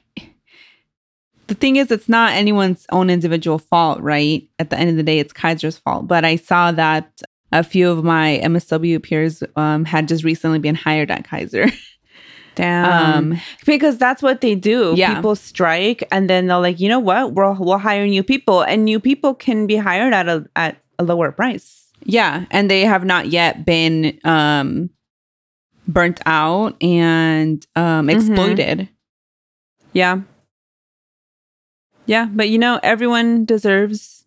the 1.47 1.54
thing 1.54 1.75
is, 1.75 1.91
it's 1.91 2.10
not 2.10 2.34
anyone's 2.34 2.86
own 2.91 3.10
individual 3.10 3.60
fault, 3.60 4.01
right? 4.01 4.47
At 4.60 4.69
the 4.69 4.80
end 4.80 4.89
of 4.89 4.95
the 4.95 5.04
day, 5.04 5.19
it's 5.19 5.34
Kaiser's 5.34 5.78
fault. 5.78 6.08
But 6.08 6.25
I 6.25 6.38
saw 6.38 6.71
that 6.71 7.21
a 7.51 7.63
few 7.63 7.89
of 7.89 8.04
my 8.04 8.41
MSW 8.43 9.01
peers 9.01 9.43
um, 9.56 9.86
had 9.86 10.08
just 10.08 10.23
recently 10.23 10.60
been 10.60 10.75
hired 10.75 11.12
at 11.12 11.25
Kaiser. 11.25 11.67
Damn. 12.56 13.34
um, 13.34 13.41
because 13.65 13.97
that's 13.97 14.21
what 14.21 14.41
they 14.41 14.56
do. 14.56 14.93
Yeah. 14.95 15.15
People 15.15 15.36
strike 15.36 16.08
and 16.12 16.30
then 16.30 16.47
they're 16.47 16.58
like, 16.58 16.80
you 16.80 16.88
know 16.88 16.99
what? 16.99 17.34
We'll 17.34 17.56
we'll 17.60 17.78
hire 17.78 18.08
new 18.08 18.23
people, 18.23 18.62
and 18.62 18.86
new 18.86 18.99
people 18.99 19.36
can 19.36 19.67
be 19.67 19.75
hired 19.75 20.13
at 20.13 20.30
a 20.30 20.45
at 20.56 20.78
a 20.97 21.04
lower 21.04 21.32
price. 21.34 21.85
Yeah, 22.05 22.45
and 22.51 22.69
they 22.71 22.81
have 22.81 23.03
not 23.03 23.27
yet 23.27 23.65
been 23.65 24.17
um, 24.23 24.89
burnt 25.87 26.21
out 26.25 26.81
and 26.81 27.65
um, 27.75 28.09
exploited. 28.09 28.87
Yeah. 29.93 30.21
Yeah, 32.05 32.27
but 32.31 32.49
you 32.49 32.57
know, 32.57 32.79
everyone 32.83 33.45
deserves 33.45 34.25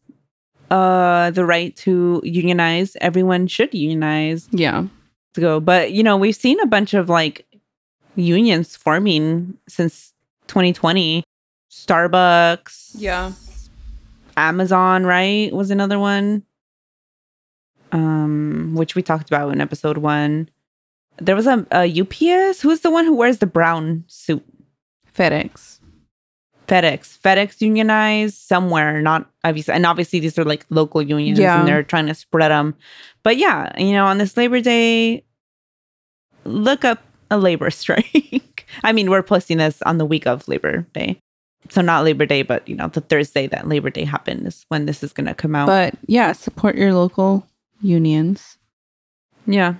uh 0.70 1.30
the 1.30 1.44
right 1.46 1.74
to 1.76 2.20
unionize. 2.24 2.96
Everyone 3.00 3.46
should 3.46 3.72
unionize 3.72 4.48
Yeah. 4.50 4.84
to 5.34 5.40
go. 5.40 5.60
But 5.60 5.92
you 5.92 6.02
know, 6.02 6.16
we've 6.16 6.34
seen 6.36 6.60
a 6.60 6.66
bunch 6.66 6.92
of 6.94 7.08
like 7.08 7.46
unions 8.16 8.76
forming 8.76 9.56
since 9.68 10.12
2020. 10.48 11.22
Starbucks. 11.70 12.90
Yeah. 12.94 13.32
Amazon, 14.36 15.04
right? 15.04 15.52
Was 15.52 15.70
another 15.70 15.98
one. 15.98 16.42
Um, 17.92 18.74
which 18.74 18.94
we 18.94 19.02
talked 19.02 19.28
about 19.28 19.52
in 19.52 19.60
episode 19.60 19.98
one. 19.98 20.48
There 21.20 21.34
was 21.36 21.46
a, 21.46 21.66
a 21.72 22.00
UPS. 22.00 22.60
Who's 22.60 22.80
the 22.80 22.90
one 22.90 23.04
who 23.04 23.14
wears 23.14 23.38
the 23.38 23.46
brown 23.46 24.04
suit? 24.08 24.44
FedEx. 25.16 25.80
FedEx. 26.68 27.18
FedEx 27.18 27.60
unionized 27.60 28.34
somewhere, 28.36 29.00
not 29.00 29.28
obviously, 29.42 29.74
and 29.74 29.86
obviously 29.86 30.20
these 30.20 30.38
are 30.38 30.44
like 30.44 30.66
local 30.70 31.00
unions, 31.02 31.38
Yeah. 31.38 31.58
and 31.58 31.66
they're 31.66 31.82
trying 31.82 32.06
to 32.06 32.14
spread 32.14 32.50
them. 32.50 32.74
But 33.22 33.36
yeah, 33.38 33.72
you 33.80 33.92
know, 33.92 34.04
on 34.04 34.18
this 34.18 34.36
Labor 34.36 34.60
Day, 34.60 35.24
look 36.44 36.84
up 36.84 37.02
a 37.30 37.38
labor 37.38 37.70
strike. 37.72 38.66
I 38.84 38.92
mean, 38.92 39.10
we're 39.10 39.22
posting 39.22 39.58
this 39.58 39.80
on 39.82 39.98
the 39.98 40.04
week 40.04 40.26
of 40.26 40.46
Labor 40.46 40.86
Day, 40.92 41.18
so 41.70 41.80
not 41.80 42.04
Labor 42.04 42.26
Day, 42.26 42.42
but 42.42 42.68
you 42.68 42.76
know, 42.76 42.88
the 42.88 43.00
Thursday 43.00 43.46
that 43.48 43.66
Labor 43.66 43.90
Day 43.90 44.04
happened 44.04 44.46
is 44.46 44.66
when 44.68 44.84
this 44.86 45.02
is 45.02 45.12
going 45.12 45.26
to 45.26 45.34
come 45.34 45.54
out. 45.56 45.66
But 45.66 45.94
yeah, 46.06 46.32
support 46.32 46.76
your 46.76 46.92
local 46.92 47.46
unions. 47.80 48.58
Yeah. 49.46 49.74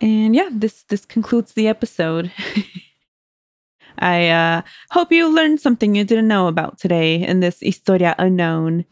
And 0.00 0.34
yeah, 0.34 0.48
this 0.52 0.84
this 0.84 1.04
concludes 1.04 1.52
the 1.54 1.68
episode. 1.68 2.32
I 3.98 4.28
uh 4.28 4.62
hope 4.90 5.12
you 5.12 5.34
learned 5.34 5.60
something 5.60 5.94
you 5.94 6.04
didn't 6.04 6.28
know 6.28 6.46
about 6.46 6.78
today 6.78 7.16
in 7.22 7.40
this 7.40 7.58
Historia 7.60 8.14
Unknown. 8.18 8.84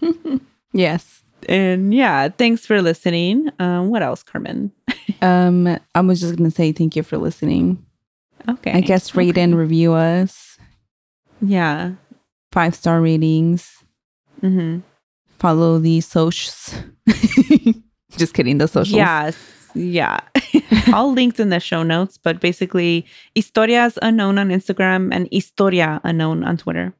yes. 0.72 1.22
And 1.48 1.92
yeah, 1.92 2.28
thanks 2.28 2.64
for 2.64 2.80
listening. 2.80 3.50
Um 3.58 3.90
what 3.90 4.02
else, 4.02 4.22
Carmen? 4.22 4.72
Um, 5.22 5.78
I 5.94 6.00
was 6.02 6.20
just 6.20 6.36
gonna 6.36 6.50
say 6.50 6.72
thank 6.72 6.94
you 6.94 7.02
for 7.02 7.16
listening. 7.16 7.82
Okay. 8.48 8.72
I 8.72 8.80
guess 8.80 9.14
rate 9.14 9.30
okay. 9.30 9.42
and 9.42 9.56
review 9.56 9.94
us. 9.94 10.58
Yeah. 11.40 11.92
Five 12.52 12.74
star 12.74 13.00
ratings. 13.00 13.82
Mm-hmm. 14.42 14.80
Follow 15.38 15.78
the 15.78 16.00
socials. 16.00 16.74
just 18.16 18.34
kidding. 18.34 18.58
The 18.58 18.68
socials. 18.68 18.96
Yes. 18.96 19.36
Yeah. 19.74 20.20
All 20.94 21.12
linked 21.12 21.38
in 21.38 21.50
the 21.50 21.60
show 21.60 21.82
notes, 21.82 22.18
but 22.18 22.40
basically 22.40 23.04
Historias 23.36 23.98
Unknown 24.00 24.38
on 24.38 24.48
Instagram 24.48 25.10
and 25.12 25.28
Historia 25.30 26.00
Unknown 26.04 26.42
on 26.44 26.56
Twitter. 26.56 26.94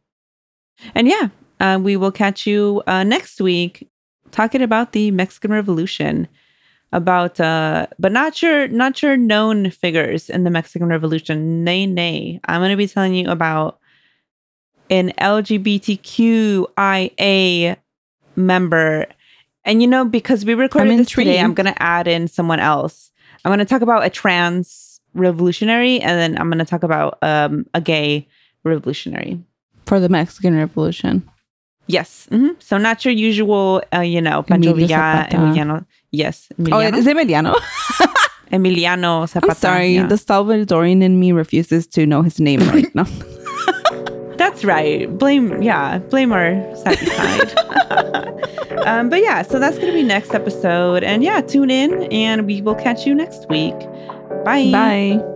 And 0.95 1.09
yeah, 1.09 1.29
uh, 1.61 1.79
we 1.83 1.97
will 1.97 2.13
catch 2.13 2.47
you 2.47 2.83
uh, 2.87 3.03
next 3.03 3.41
week 3.41 3.89
talking 4.31 4.61
about 4.63 4.93
the 4.93 5.11
Mexican 5.11 5.51
Revolution. 5.51 6.29
About 6.93 7.41
uh 7.41 7.89
but 7.99 8.13
not 8.13 8.41
your 8.41 8.69
not 8.69 9.03
your 9.03 9.17
known 9.17 9.71
figures 9.71 10.31
in 10.31 10.45
the 10.45 10.51
Mexican 10.51 10.89
Revolution. 10.89 11.65
Nay, 11.65 11.85
nay. 11.85 12.39
I'm 12.47 12.61
gonna 12.61 12.77
be 12.77 12.87
telling 12.87 13.13
you 13.13 13.29
about 13.29 13.81
an 14.89 15.13
LGBTQIA 15.19 17.77
member. 18.37 19.07
And 19.65 19.83
you 19.83 19.89
know, 19.89 20.05
because 20.05 20.45
we 20.45 20.55
recorded 20.55 20.93
I'm 20.93 20.99
this 20.99 21.09
today. 21.11 21.41
I'm 21.41 21.55
gonna 21.55 21.75
add 21.79 22.07
in 22.07 22.29
someone 22.29 22.61
else. 22.61 23.11
I'm 23.45 23.51
gonna 23.53 23.65
talk 23.65 23.83
about 23.83 24.05
a 24.05 24.11
trans 24.11 25.01
revolutionary, 25.15 26.01
and 26.01 26.19
then 26.19 26.41
I'm 26.41 26.49
gonna 26.51 26.65
talk 26.65 26.83
about 26.83 27.19
um 27.23 27.67
a 27.75 27.81
gay 27.81 28.29
revolutionary. 28.65 29.41
For 29.87 29.99
the 30.01 30.09
Mexican 30.09 30.57
Revolution. 30.57 31.29
Yes. 31.89 32.27
hmm 32.31 32.49
So 32.59 32.79
not 32.79 33.05
your 33.05 33.15
usual, 33.15 33.81
uh, 33.95 34.01
you 34.01 34.21
know, 34.21 34.43
Pancho 34.43 34.75
Villa. 34.75 35.27
Emiliano. 35.31 35.87
Yes, 36.11 36.49
Oh, 36.59 36.63
Emiliano. 36.65 36.97
is 36.99 37.07
it 37.07 37.17
Emiliano? 37.17 37.55
Emiliano 38.53 39.29
Zapata. 39.29 39.51
I'm 39.51 39.57
sorry. 39.57 39.95
yeah. 39.95 40.07
The 40.07 40.17
Salvadorian 40.17 41.03
in 41.03 41.19
me 41.21 41.33
refuses 41.33 41.87
to 41.89 42.07
know 42.07 42.23
his 42.23 42.41
name 42.41 42.61
right 42.71 42.93
now. 42.95 43.07
That's 44.37 44.65
right. 44.65 45.07
Blame, 45.19 45.63
yeah, 45.63 45.99
blame 45.99 46.33
our 46.33 46.55
sappy 46.77 47.07
side. 47.07 47.59
um, 48.87 49.09
but 49.09 49.23
yeah, 49.23 49.43
so 49.43 49.59
that's 49.59 49.77
going 49.77 49.89
to 49.89 49.95
be 49.95 50.03
next 50.03 50.35
episode. 50.35 51.03
And 51.05 51.23
yeah, 51.23 51.41
tune 51.41 51.71
in 51.71 52.05
and 52.13 52.47
we 52.47 52.63
will 52.63 52.75
catch 52.75 53.07
you 53.07 53.15
next 53.15 53.49
week. 53.49 53.79
Bye. 54.45 54.71
Bye. 54.71 55.36